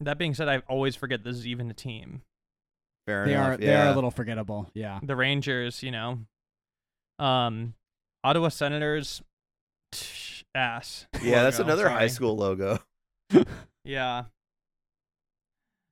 [0.00, 2.22] That being said, I always forget this is even a team.
[3.06, 3.46] Fair They enough.
[3.48, 3.88] are they yeah.
[3.88, 4.68] are a little forgettable.
[4.74, 4.98] Yeah.
[5.02, 6.18] The Rangers, you know.
[7.18, 7.74] Um,
[8.24, 9.22] Ottawa Senators,
[10.54, 11.06] ass.
[11.22, 12.78] yeah, that's logo, another high school logo.
[13.84, 14.24] Yeah.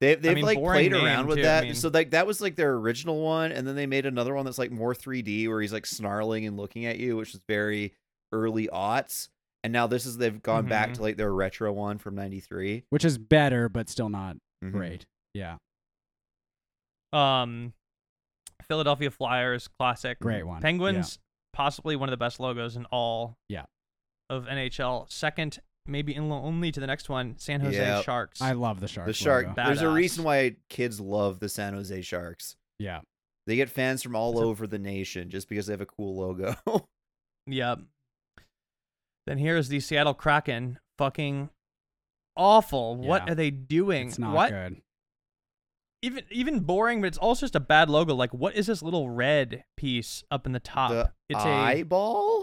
[0.01, 1.65] They they've mean, like played around with too, I that.
[1.65, 4.45] mean- So like that was like their original one, and then they made another one
[4.45, 7.95] that's like more 3D where he's like snarling and looking at you, which is very
[8.33, 9.29] early aughts.
[9.63, 10.95] And now this is they've gone back Mhm.
[10.95, 12.85] to like their retro one from '93.
[12.91, 14.73] Which is better, but still not Mhm.
[14.73, 15.07] great.
[15.33, 15.57] Yeah.
[17.15, 17.73] Um,
[18.67, 20.19] Philadelphia Flyers classic.
[20.21, 20.57] Great one.
[20.59, 20.63] Yeah.
[20.63, 21.19] Penguins,
[21.53, 23.37] possibly one of the best logos in all.
[23.49, 23.65] Yeah.
[24.31, 25.11] Of NHL.
[25.13, 28.05] Second, maybe in only to the next one, San Jose Yep.
[28.05, 28.41] Sharks.
[28.41, 29.07] I love the Sharks.
[29.09, 29.49] The shark.
[29.49, 29.65] logo.
[29.67, 32.57] There's a reason why kids love the San Jose Sharks.
[32.79, 33.01] Yeah.
[33.47, 35.87] They get fans from all It's a- over the nation just because they have a
[35.87, 36.55] cool logo.
[37.47, 37.81] Yep.
[39.27, 40.79] Then here's the Seattle Kraken.
[40.97, 41.51] Fucking
[42.37, 42.97] awful.
[42.97, 44.09] What are they doing?
[44.09, 44.51] It's not what?
[44.51, 44.81] good.
[46.05, 48.15] Even even boring, but it's also just a bad logo.
[48.15, 50.91] Like, what is this little red piece up in the top?
[50.91, 52.43] the it's eyeball.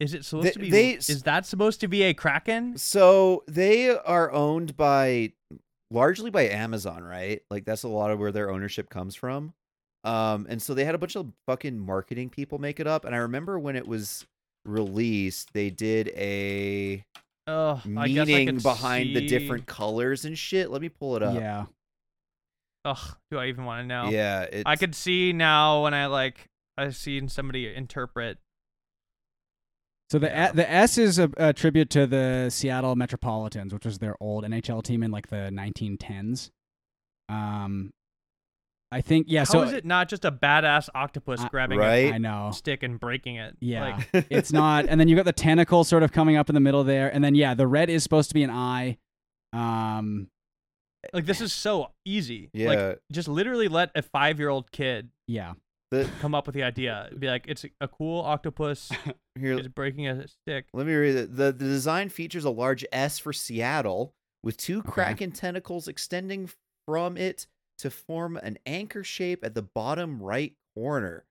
[0.00, 0.04] a.
[0.04, 0.70] Is it supposed They- to be?
[0.70, 2.76] they- is that supposed to be a Kraken?
[2.76, 5.32] So they are owned by
[5.90, 7.42] largely by Amazon, right?
[7.50, 9.54] Like that's a lot of where their ownership comes from.
[10.02, 13.04] Um, and so they had a bunch of fucking marketing people make it up.
[13.06, 14.26] And I remember when it was
[14.66, 17.04] released, they did a
[17.46, 20.70] Oh, I I meaning could behind the different colors and shit.
[20.70, 21.34] Let me pull it up.
[21.36, 21.66] Yeah.
[22.84, 24.10] Ugh, do I even want to know?
[24.10, 28.38] Yeah, it's, I could see now when I like I've seen somebody interpret.
[30.10, 30.52] So the Yeah.
[30.52, 34.82] the S is a, a tribute to the Seattle Metropolitans, which was their old NHL
[34.82, 36.50] team in like the 1910s.
[37.28, 37.90] Um,
[38.92, 39.40] I think yeah.
[39.40, 42.12] How so is it not just a badass octopus I- grabbing right?
[42.12, 42.50] I know.
[42.52, 43.56] stick and breaking it?
[43.60, 44.00] Yeah.
[44.12, 44.86] Like, it's not.
[44.88, 47.24] And then you got the tentacle sort of coming up in the middle there, and
[47.24, 48.98] then yeah, the red is supposed to be an eye.
[49.54, 50.28] Um,
[51.12, 52.50] like this is so easy.
[52.52, 52.68] yeah.
[52.68, 55.54] Like just literally let a five year old kid yeah,
[55.90, 57.08] The, come up with the idea.
[57.18, 58.90] Be like it's a cool octopus
[59.38, 60.66] here, is breaking a stick.
[60.72, 61.36] let me read it.
[61.36, 64.90] The, the design features a large S for Seattle with two Okay.
[64.90, 66.50] kraken tentacles extending
[66.86, 67.46] from it
[67.78, 71.24] to form an anchor shape at the bottom right corner.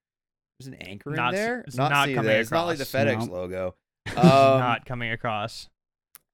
[0.59, 1.59] There's an anchor Not in there.
[1.67, 2.39] it's not, not see coming that.
[2.39, 2.83] It's not like the.
[2.85, 3.33] FedEx No.
[3.33, 3.75] logo.
[4.17, 5.69] Um, Not coming across.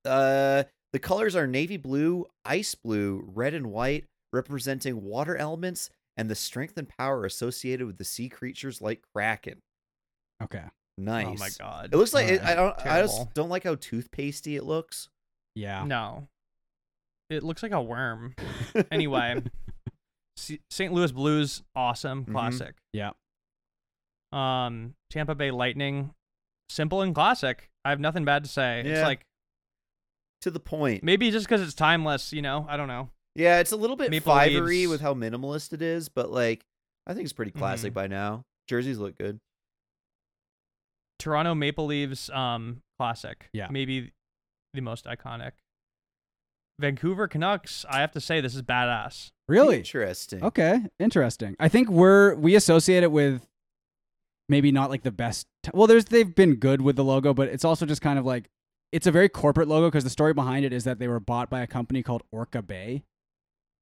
[0.05, 0.63] Uh,
[0.93, 6.35] the colors are navy blue, ice blue, red, and white, representing water elements and the
[6.35, 9.59] strength and power associated with the sea creatures like kraken.
[10.43, 10.63] Okay.
[10.97, 11.27] Nice.
[11.27, 11.89] Oh my god.
[11.93, 12.75] It looks like it, I don't.
[12.85, 15.07] I just don't like how toothpastey it looks.
[15.55, 15.83] Yeah.
[15.85, 16.27] No.
[17.29, 18.35] It looks like a worm.
[18.91, 19.41] Anyway,
[20.69, 20.93] St.
[20.93, 22.31] Louis Blues, awesome, Mhm.
[22.31, 22.75] classic.
[22.93, 23.11] Yeah.
[24.31, 26.13] Um, Tampa Bay Lightning,
[26.69, 27.69] simple and classic.
[27.83, 28.81] I have nothing bad to say.
[28.81, 29.07] It's Yeah.
[29.07, 29.21] like
[30.41, 31.03] to the point.
[31.03, 32.65] maybe just because it's timeless, you know.
[32.69, 33.09] I don't know.
[33.35, 34.89] Yeah, it's a little bit Maple fivery Leafs.
[34.91, 36.65] with how minimalist it is, but like
[37.07, 37.95] I think it's pretty classic Mhm.
[37.95, 38.43] by now.
[38.67, 39.39] Jerseys look good.
[41.17, 43.49] Toronto Maple Leafs, um, classic.
[43.53, 43.67] Yeah.
[43.71, 44.13] Maybe
[44.73, 45.51] the most iconic.
[46.79, 47.85] Vancouver Canucks.
[47.89, 49.31] I have to say this is badass.
[49.49, 49.77] Really?
[49.77, 50.43] Interesting.
[50.43, 51.55] Okay, interesting.
[51.59, 53.45] I think we're we associate it with
[54.47, 55.47] maybe not like the best.
[55.63, 58.25] T- well, there's they've been good with the logo, but it's also just kind of
[58.25, 58.49] like
[58.91, 61.49] it's a very corporate logo because the story behind it is that they were bought
[61.49, 63.03] by a company called Orca Bay,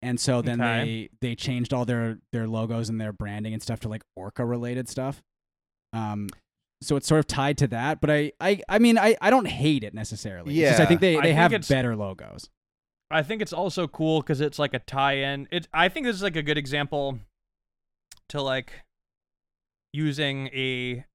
[0.01, 1.09] and so then Okay.
[1.21, 4.45] they they changed all their their logos and their branding and stuff to like Orca
[4.45, 5.21] related stuff.
[5.93, 6.27] Um,
[6.81, 8.01] so it's sort of tied to that.
[8.01, 10.53] But I I I mean I I don't hate it necessarily.
[10.55, 12.49] Just I think they they think have better logos.
[13.09, 15.47] I think it's also cool because it's like a tie-in.
[15.49, 15.69] It.
[15.73, 17.19] I think this is like a good example
[18.29, 18.73] to like
[19.93, 21.05] using a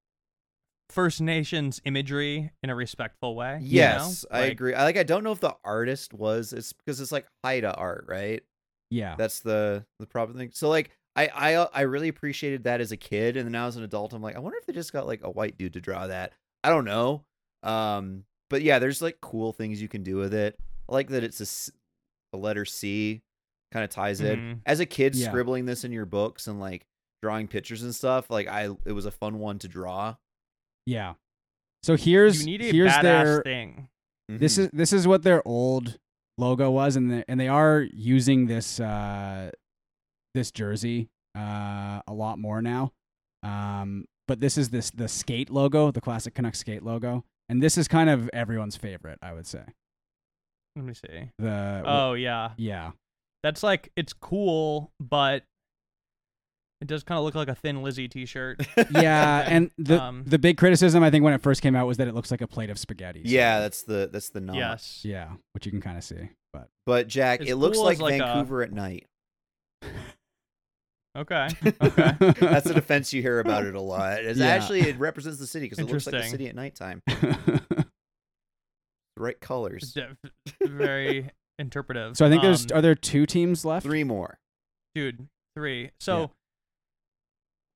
[0.93, 3.59] First Nations imagery in a respectful way.
[3.63, 3.87] you know?
[3.87, 4.75] Yes, I Like, agree.
[4.75, 4.97] I like.
[4.97, 6.53] I don't know if the artist was.
[6.53, 8.43] It's because it's like Haida art, right?
[8.91, 9.15] Yeah.
[9.17, 10.51] That's the the proper thing.
[10.53, 13.77] So like I I I really appreciated that as a kid, and then now as
[13.77, 15.81] an adult, I'm like, I wonder if they just got like a white dude to
[15.81, 16.33] draw that.
[16.65, 17.25] I don't know.
[17.63, 20.59] Um, but yeah, there's like cool things you can do with it.
[20.89, 23.23] I like that it's a, a letter C,
[23.73, 24.39] kind of ties in.
[24.39, 24.61] Mhm.
[24.67, 25.29] As a kid, Yeah.
[25.29, 26.85] scribbling this in your books and like
[27.23, 30.17] drawing pictures and stuff, like I it was a fun one to draw.
[30.87, 31.15] Yeah.
[31.83, 33.89] So here's you need a here's their thing.
[34.29, 34.61] this Mhm.
[34.61, 35.99] is this is what their old
[36.39, 39.51] logo was and they, and they are using this uh
[40.35, 42.93] this jersey uh a lot more now.
[43.43, 47.25] Um but this is this the skate logo, the classic Canucks skate logo.
[47.49, 49.65] And this is kind of everyone's favorite, I would say.
[50.77, 51.31] Let me see.
[51.39, 52.93] The Oh yeah, yeah.
[53.43, 55.43] that's like it's cool, but
[56.83, 58.61] it does kind of look like a Thin Lizzy T-shirt.
[58.91, 61.97] Yeah, and the Um, the big criticism I think when it first came out was
[61.97, 63.21] that it looks like a plate of spaghetti.
[63.25, 64.57] so- yeah, that's the that's the nod.
[64.57, 65.01] yes.
[65.05, 66.29] yeah, which you can kind of see.
[66.53, 69.07] But But Jack, As it looks cool like as, like, a- Vancouver at night.
[71.15, 71.47] Okay.
[71.83, 72.15] Okay.
[72.41, 74.21] That's a defense you hear about it a lot.
[74.25, 74.47] It's Yeah.
[74.47, 77.03] actually it represents the city because it looks like the city at nighttime.
[77.07, 77.85] The
[79.19, 79.95] right colors.
[80.63, 81.29] very
[81.59, 82.17] interpretive.
[82.17, 83.85] so I think there's Um, are there two teams left?
[83.85, 84.39] Three more.
[84.95, 85.91] dude three.
[86.01, 86.31] So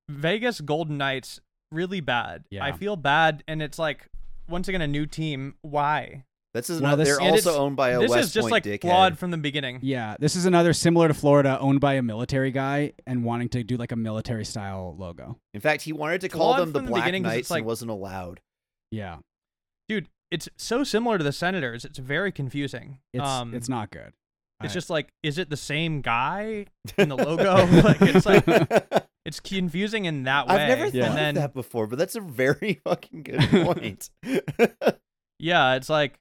[0.09, 1.41] Vegas Golden Knights
[1.73, 2.45] really bad.
[2.51, 2.65] Yeah.
[2.65, 4.07] I feel bad, and it's like
[4.49, 5.55] once again a new team.
[5.63, 6.25] Why?
[6.55, 6.97] This is Well, not.
[6.97, 8.81] this- they're also owned by a this West is just Point like dickhead.
[8.81, 9.79] flawed from the beginning.
[9.83, 13.63] Yeah, this is another similar to Florida, owned by a military guy and wanting to
[13.63, 15.39] do like a military style logo.
[15.53, 17.59] In fact, he wanted to call Flawed them the from the Black Knights it's like-
[17.61, 18.41] and wasn't allowed.
[18.91, 19.19] Yeah,
[19.89, 21.85] Dude, it's so similar to the Senators.
[21.85, 22.99] It's very confusing.
[23.13, 24.13] it's um, it's not good.
[24.63, 27.67] It's I- just like, is it the same guy in the logo?
[27.83, 28.47] like it's like
[29.27, 30.55] it's confusing in that way.
[30.55, 31.09] I've never Yeah.
[31.09, 34.11] thought and then of that before, but that's a very fucking good point.
[35.39, 36.19] yeah, it's like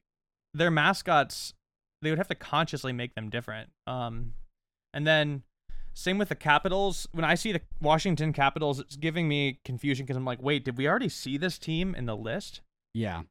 [0.54, 1.54] their mascots.
[2.02, 3.70] They would have to consciously make them different.
[3.86, 4.34] Um,
[4.92, 5.42] and then
[5.94, 7.08] same with the Capitals.
[7.12, 10.76] When I see the Washington Capitals, it's giving me confusion because I'm like, wait, did
[10.76, 12.60] we already see this team in the list?
[12.94, 13.22] yeah,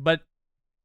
[0.00, 0.22] But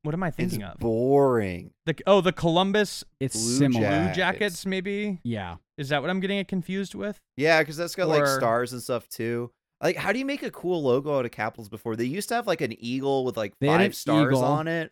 [0.03, 0.77] what am I it's thinking of?
[0.79, 1.71] boring.
[1.85, 3.87] The oh, the Columbus it's Blue similar.
[3.87, 4.17] Blue Jackets.
[4.17, 5.19] Jackets, maybe.
[5.23, 7.19] Yeah, Is that what I'm getting it confused with?
[7.37, 9.51] Yeah, because that's got like stars and stuff too.
[9.81, 11.95] Like, how do you make a cool logo out of Capitals before?
[11.95, 14.43] They used to have like an eagle with like They five stars eagle.
[14.43, 14.91] on it.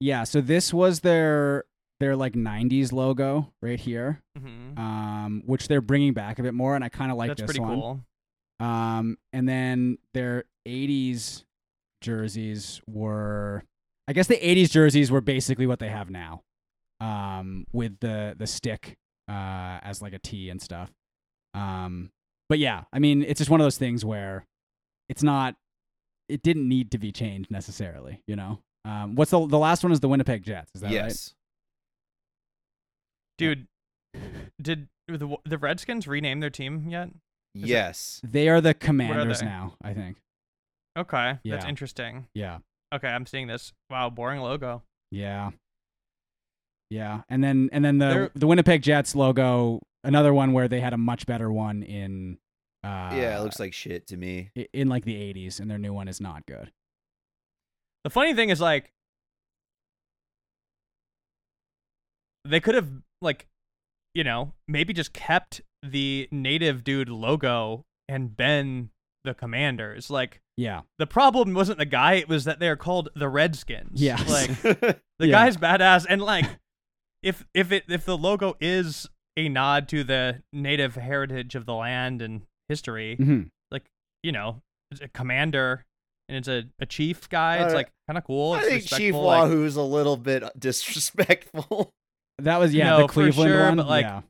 [0.00, 0.22] yeah.
[0.24, 1.64] So this was their
[2.00, 4.78] their like '90s logo right here, Mm-hmm.
[4.78, 7.46] um, which they're bringing back a bit more, and I kind of like That's this
[7.46, 7.74] pretty one.
[7.80, 8.00] cool.
[8.60, 11.44] Um, and then their 80s
[12.02, 13.64] jerseys were,
[14.08, 16.40] I guess the 80s jerseys were basically what they have now,
[16.98, 18.96] um, with the the stick
[19.28, 20.90] uh, as like a T and stuff.
[21.52, 22.10] Um,
[22.48, 24.46] but yeah, I mean, it's just one of those things where
[25.10, 25.56] it's not,
[26.28, 28.60] it didn't need to be changed necessarily, you know.
[28.86, 30.70] Um, what's the the last one is the Winnipeg Jets?
[30.74, 30.94] Is that right?
[30.94, 31.34] yes.
[33.36, 33.66] Dude,
[34.60, 37.10] did the the Redskins rename their team yet?
[37.54, 38.22] Yes.
[38.24, 39.46] They are the commanders they?
[39.46, 39.74] now.
[39.82, 40.16] I think.
[40.96, 42.26] Okay, that's interesting.
[42.32, 42.58] Yeah.
[42.94, 43.72] Okay, I'm seeing this.
[43.90, 44.82] Wow, boring logo.
[45.10, 45.50] Yeah.
[46.90, 50.80] Yeah, and then and then the They're- the Winnipeg Jets logo, another one where they
[50.80, 52.38] had a much better one in.
[52.82, 54.50] Uh, yeah, it looks like shit to me.
[54.72, 56.72] in like the '80s, and their new one is not good.
[58.04, 58.90] The funny thing is like
[62.44, 62.88] they could have
[63.20, 63.46] like
[64.14, 68.90] you know, maybe just kept the native dude logo and been
[69.28, 70.10] the commanders.
[70.10, 74.00] Like Yeah, the problem wasn't the guy, it was that they're called the Redskins.
[74.02, 75.26] Yeah, Like the Yeah.
[75.30, 76.46] guy's badass and like
[77.22, 79.06] if if it if the logo is
[79.36, 83.84] a nod to the native heritage of the land and history, hmm like
[84.22, 85.84] you know, it's a commander
[86.28, 87.58] and it's a, a chief guy.
[87.58, 88.52] It's Uh, like kind of cool.
[88.52, 91.90] I It's think Chief respectful, like- Wahoo's a little bit disrespectful.
[92.40, 93.76] that was yeah No, the for Cleveland sure, one.
[93.76, 94.20] but, like, yeah,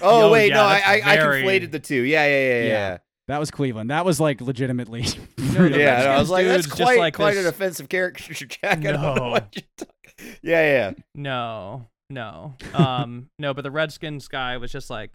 [0.00, 2.02] Oh Yo, wait, yeah, no, I I, that's I conflated the two.
[2.02, 2.66] Yeah, yeah, yeah, yeah.
[2.68, 2.98] Yeah.
[3.28, 3.34] Yeah.
[3.34, 3.90] that was Cleveland.
[3.90, 5.06] That was like legitimately.
[5.54, 7.48] No, the yeah, and I was like, that's dude's just quite like quite this- an
[7.48, 8.78] offensive caricature, Jack.
[8.78, 9.24] I don't know No.
[9.52, 9.92] you're talking.
[10.42, 10.92] Yeah, yeah.
[11.14, 13.54] No, no, um, no.
[13.54, 15.10] But the Redskins guy was just like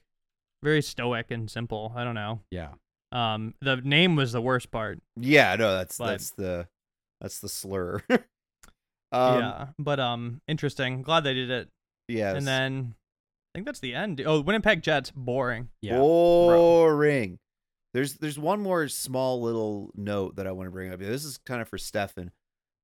[0.64, 1.91] very stoic and simple.
[1.93, 2.39] I don't know.
[2.51, 2.70] yeah,
[3.12, 4.99] Um, the name was the worst part.
[5.18, 6.68] Yeah, no, that's But- that's the
[7.20, 8.01] that's the slur.
[8.10, 8.20] um,
[9.39, 11.01] yeah, but um, interesting.
[11.01, 11.68] Glad they did it.
[12.07, 12.38] Yes.
[12.38, 12.95] And then
[13.53, 14.22] I think that's the end.
[14.26, 15.68] Oh, Winnipeg Jets, boring.
[15.82, 15.97] yeah.
[15.97, 17.39] boring.
[17.93, 20.99] There's there's one more small little note that I want to bring up.
[20.99, 22.31] This is kind of for Stefan,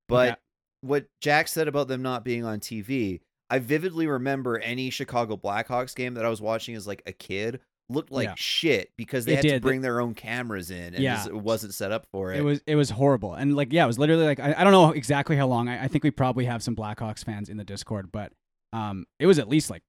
[0.08, 0.36] but Okay.
[0.82, 5.94] what Jack said about them not being on TV, I vividly remember any Chicago Blackhawks
[5.94, 8.34] game that I was watching as like a kid looked like Yeah.
[8.36, 9.54] shit because they It had did.
[9.54, 11.24] to bring their own cameras in and Yeah.
[11.26, 12.38] it wasn't set up for it.
[12.38, 14.72] It was it was horrible, and like yeah, it was literally like I, I don't
[14.72, 15.68] know exactly how long.
[15.68, 18.32] I, I think we probably have some Blackhawks fans in the Discord, but
[18.72, 19.82] um, it was at least like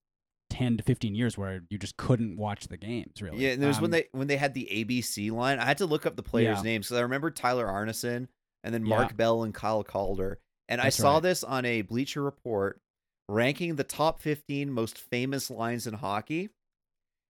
[0.58, 3.22] ten to fifteen years where you just couldn't watch the games.
[3.22, 5.60] Really, Yeah, and there was when Um, they when they had the ABC line.
[5.60, 6.64] I had to look up the players' Yeah.
[6.64, 8.28] names because I remember Tyler Arnason
[8.64, 8.97] and then Yeah.
[8.97, 10.39] Mark Bell and Kyle Calder.
[10.70, 11.24] And That's I saw right.
[11.24, 12.82] this on a Bleacher Report
[13.30, 16.49] ranking the top 15 most famous lines in hockey.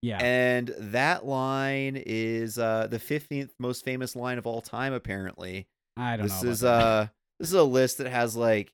[0.02, 5.66] yeah, And that line is uh, the 15th most famous line of all time, apparently.
[5.96, 6.50] I don't This know.
[6.50, 7.08] is uh
[7.40, 8.72] this is a list that has like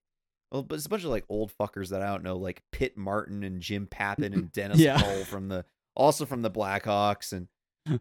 [0.53, 2.97] well, but it's a bunch of like old fuckers that I don't know, like Pitt
[2.97, 4.99] Martin and Jim Pappin and Dennis Yeah.
[4.99, 5.64] Hull from the
[5.97, 7.49] also from the Blackhawks and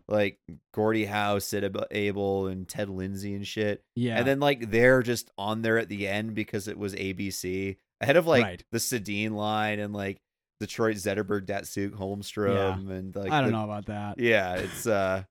[0.08, 0.40] like
[0.74, 3.84] Gordie Howe, Sid Abel, and Ted Lindsay and shit.
[3.96, 7.76] yeah, And then like they're just on there at the end because it was ABC
[8.00, 8.64] ahead of like Right.
[8.72, 10.20] the Sedin line and like
[10.62, 14.20] Detroit Zetterberg, Datsyuk, Holmstrom, and like I don't the- know about that.
[14.20, 15.24] Yeah, it's uh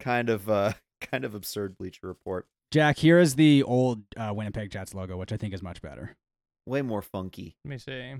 [0.00, 2.46] kind of uh kind of absurd Bleacher Report.
[2.70, 6.16] Jack, here is the old uh, Winnipeg Jets logo, which I think is much better.
[6.66, 7.56] Way more funky.
[7.64, 8.14] Let me see.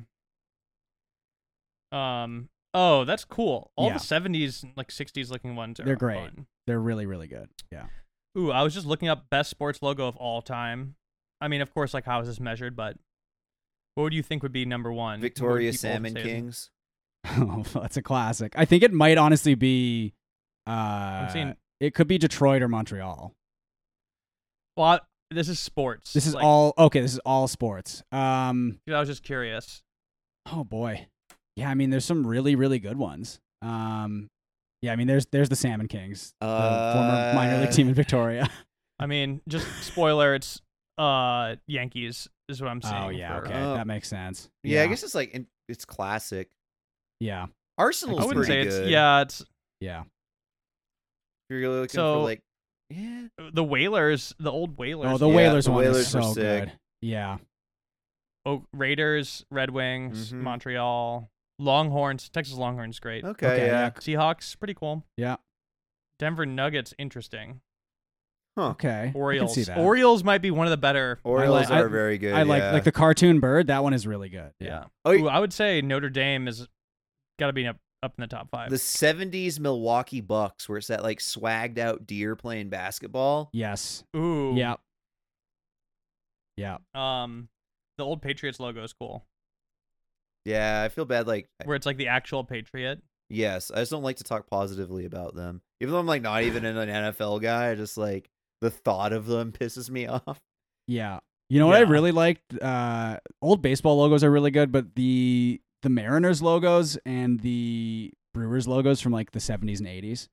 [1.97, 2.49] Um.
[2.75, 3.71] Oh, that's cool.
[3.77, 3.95] All Yeah.
[3.95, 6.17] the '70s, like '60s looking ones are They're great.
[6.19, 6.47] fun.
[6.67, 7.51] They're really, really good.
[7.71, 7.87] Yeah.
[8.39, 10.97] Ooh, I was just looking up best sports logo of all time.
[11.41, 12.75] I mean, of course, like how is this measured?
[12.77, 12.97] But
[13.95, 15.19] what would you think would be number one?
[15.21, 16.23] What would Victoria people Salmon say?
[16.23, 16.71] Kings.
[17.27, 18.55] Oh, that's a classic.
[18.57, 20.15] I think it might honestly be.
[20.67, 23.35] Uh, seeing- it could be Detroit or Montreal.
[24.77, 25.01] Well, I-
[25.33, 26.13] this is sports.
[26.13, 27.01] This is like, all okay.
[27.01, 28.03] This is all sports.
[28.13, 28.79] Um.
[28.89, 29.83] I was just curious.
[30.51, 31.07] Oh boy.
[31.57, 33.41] Yeah, I mean, there's some really, really good ones.
[33.63, 34.29] Um.
[34.83, 37.95] Yeah, I mean, there's there's the Salmon Kings, the former minor league Uh, team in
[37.95, 38.49] Victoria.
[38.99, 40.35] I mean, just spoiler.
[40.35, 40.61] It's
[40.99, 43.03] uh Yankees is what I'm saying.
[43.05, 44.49] oh yeah, for- okay, Uh, that makes sense.
[44.63, 46.51] Yeah, I guess it's like in- it's classic.
[47.21, 47.47] Yeah,
[47.79, 48.83] Arsenal's I wouldn't pretty say good.
[48.83, 49.23] it's yeah.
[49.23, 49.45] It's
[49.81, 50.01] yeah.
[50.01, 50.07] If
[51.51, 52.43] you're really looking So- for like
[52.93, 53.27] yeah.
[53.53, 55.09] the Whalers, the old Whalers.
[55.13, 56.65] Oh, the Yeah, Whalers the one Whalers is so sick.
[56.65, 56.73] good.
[57.01, 57.39] Yeah,
[58.45, 60.41] Oh, Raiders, Red Wings, Mhm.
[60.41, 62.29] Montreal, Longhorns.
[62.29, 63.25] Texas Longhorns, great.
[63.25, 63.83] Okay, Okay, yeah.
[63.85, 63.91] yeah.
[63.91, 65.05] Seahawks, pretty cool.
[65.17, 65.37] yeah.
[66.19, 67.61] Denver Nuggets, interesting.
[68.59, 69.13] Okay.
[69.15, 69.55] Orioles.
[69.65, 69.79] can.
[69.79, 71.19] Orioles might be one of the better.
[71.25, 72.35] Orioles I- are very good.
[72.35, 72.73] I like yeah.
[72.73, 73.69] like the cartoon bird.
[73.69, 74.53] That one is really good.
[74.61, 74.85] Yeah.
[75.05, 76.69] Oh, Ooh, I would say Notre Dame is
[77.39, 78.71] got to be up up in the top five.
[78.71, 83.49] the 70s Milwaukee Bucks where it's that like swagged out deer playing basketball.
[83.53, 84.03] Yes.
[84.17, 84.55] Ooh.
[84.57, 84.75] Yeah.
[86.57, 86.79] Yeah.
[86.95, 87.49] Um,
[87.99, 89.25] the old Patriots logo is cool,
[90.45, 93.01] Yeah, I feel bad like where it's like the actual Patriot.
[93.31, 95.63] yes, I just don't like to talk positively about them.
[95.81, 98.29] Even though I'm like not even an NFL guy, I just like
[98.61, 100.41] the thought of them pisses me off.
[100.87, 101.21] Yeah.
[101.49, 102.57] You know what I really liked?
[102.61, 108.67] Uh, old baseball logos are really good, but the the Mariners logos and the Brewers
[108.67, 110.29] logos from like the 70s and 80s.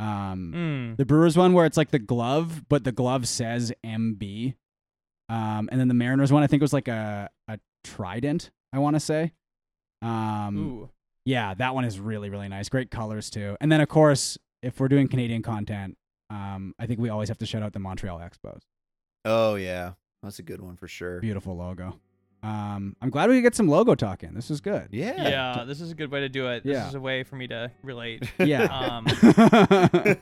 [0.00, 0.96] Um, Mm.
[0.96, 4.54] the Brewers one where it's like the glove, but the glove says MB.
[5.28, 8.50] Um, and then the Mariners one I think was like a a trident.
[8.72, 9.32] I want to say.
[10.02, 10.90] Um, Ooh.
[11.24, 12.68] yeah, that one is really really nice.
[12.68, 13.56] Great colors too.
[13.60, 15.96] And then of course if we're doing Canadian content,
[16.30, 18.60] um, I think we always have to shout out the Montreal Expos.
[19.24, 19.92] Oh yeah,
[20.22, 21.20] that's a good one for sure.
[21.20, 21.98] Beautiful logo.
[22.42, 24.32] Um, I'm glad we could get some logo talking.
[24.34, 24.88] This is good.
[24.92, 25.28] Yeah.
[25.28, 26.62] Yeah, this is a good way to do it.
[26.64, 26.88] This Yeah.
[26.88, 28.30] is a way for me to relate.
[28.38, 28.64] Yeah.
[28.64, 29.06] Um,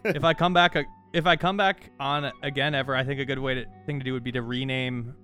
[0.04, 0.76] if I come back,
[1.12, 4.04] if I come back on again ever, I think a good way to thing to
[4.04, 5.14] do would be to rename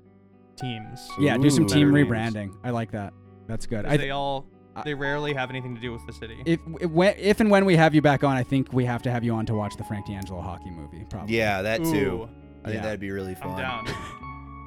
[0.56, 1.08] teams.
[1.18, 1.68] yeah, do some Ooh.
[1.68, 2.34] team Better names.
[2.34, 2.56] rebranding.
[2.62, 3.14] I like that.
[3.48, 3.84] That's good.
[3.84, 4.46] 'Cause I, they all
[4.76, 6.42] I- they rarely have anything to do with the city.
[6.46, 9.00] if, if when- if and when we have you back on, I think we have
[9.02, 11.04] to have you on to watch the Frank D'Angelo hockey movie.
[11.08, 11.36] Probably.
[11.36, 11.88] Yeah, that too.
[12.24, 12.28] Ooh,
[12.64, 12.82] I think Yeah.
[12.82, 13.52] that'd be really fun.
[13.52, 13.56] I'm
[13.86, 13.86] down.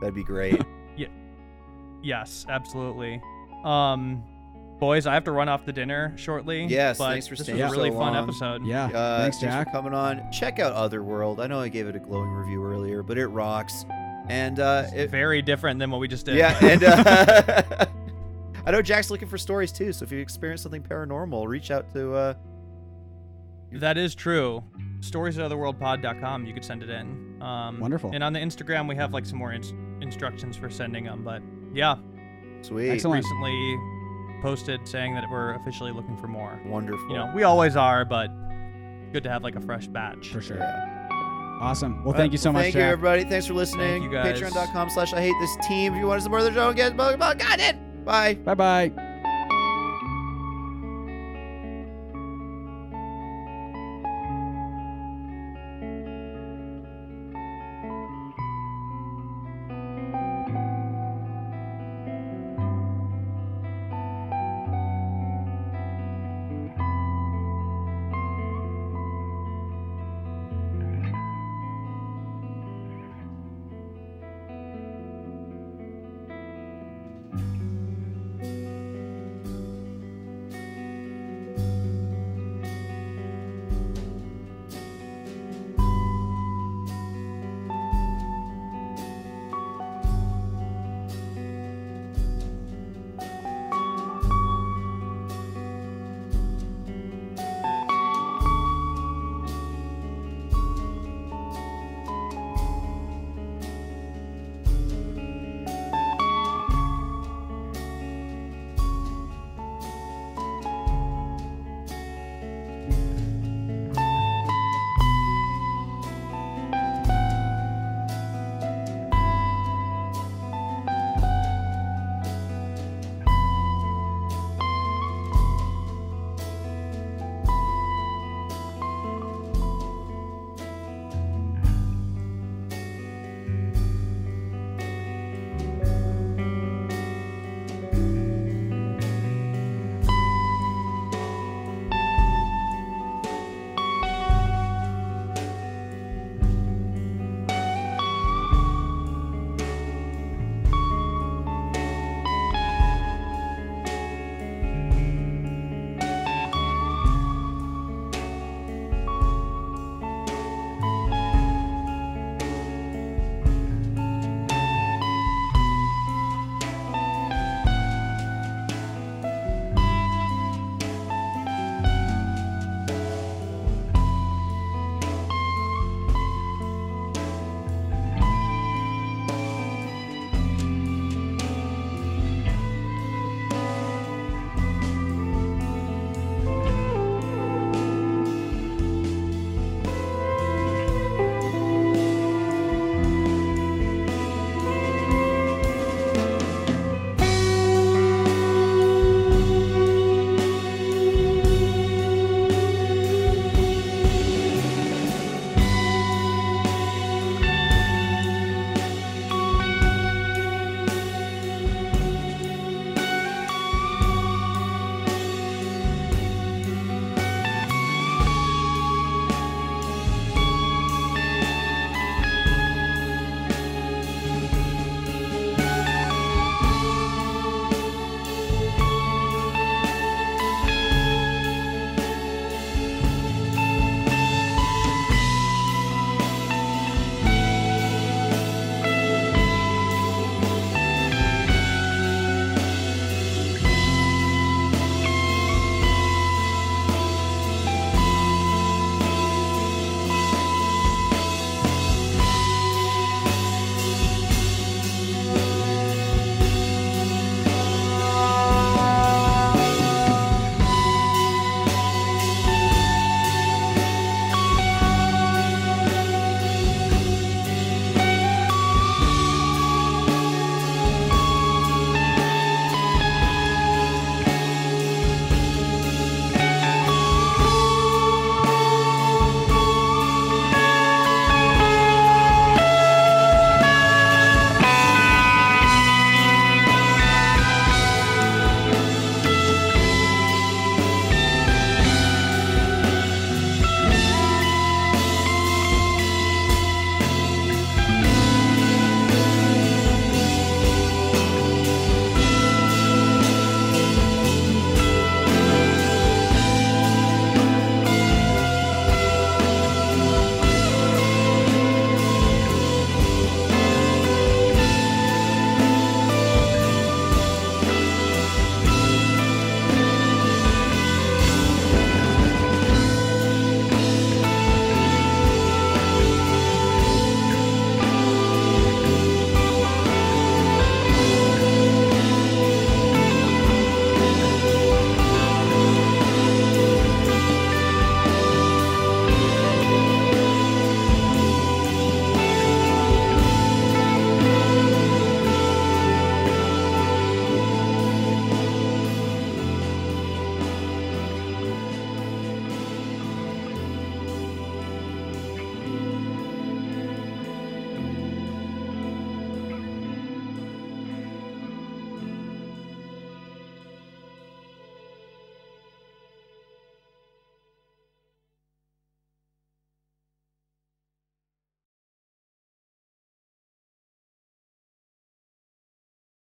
[0.01, 0.59] That'd be great.
[2.05, 3.21] yes, absolutely.
[3.63, 4.23] Um,
[4.79, 6.65] boys, I have to run off to dinner shortly.
[6.65, 8.15] Yes, but thanks for this was a so really fun long.
[8.17, 8.65] episode.
[8.65, 8.85] Yeah.
[8.85, 9.71] Uh, Thanks, for Jack.
[9.71, 10.31] coming on.
[10.31, 11.39] Check out Otherworld.
[11.39, 13.85] I know I gave it a glowing review earlier, but it rocks.
[14.27, 16.35] And uh, it, Very different than what we just did.
[16.35, 17.85] yeah, and uh,
[18.65, 19.93] I know Jack's looking for stories too.
[19.93, 22.13] So if you experience something paranormal, reach out to.
[22.15, 22.33] Uh,
[23.73, 24.63] That is true.
[25.01, 26.45] Stories at otherworldpod.com.
[26.45, 27.39] You could send it in.
[27.41, 28.11] Um, Wonderful.
[28.13, 31.23] And on the Instagram, we have like some more ins- instructions for sending them.
[31.23, 31.41] But
[31.75, 31.95] yeah,
[32.61, 33.23] sweet, Excellent.
[33.23, 33.77] recently
[34.41, 36.59] posted saying that we're officially looking for more.
[36.65, 37.07] wonderful.
[37.09, 38.27] You know, we always are, but
[39.11, 40.29] good to have like a fresh batch.
[40.29, 40.57] For sure.
[40.57, 40.91] Yeah.
[41.61, 41.99] Awesome.
[42.03, 43.23] Well, All thank right, you so well, much, Thank you, everybody.
[43.23, 44.03] Thanks for listening.
[44.03, 44.41] you, guys.
[44.41, 45.93] Patreon.com slash I hate this team.
[45.93, 46.97] If you want to support the show, get.
[46.97, 48.05] Got it.
[48.05, 48.33] Bye.
[48.35, 49.04] Bye bye.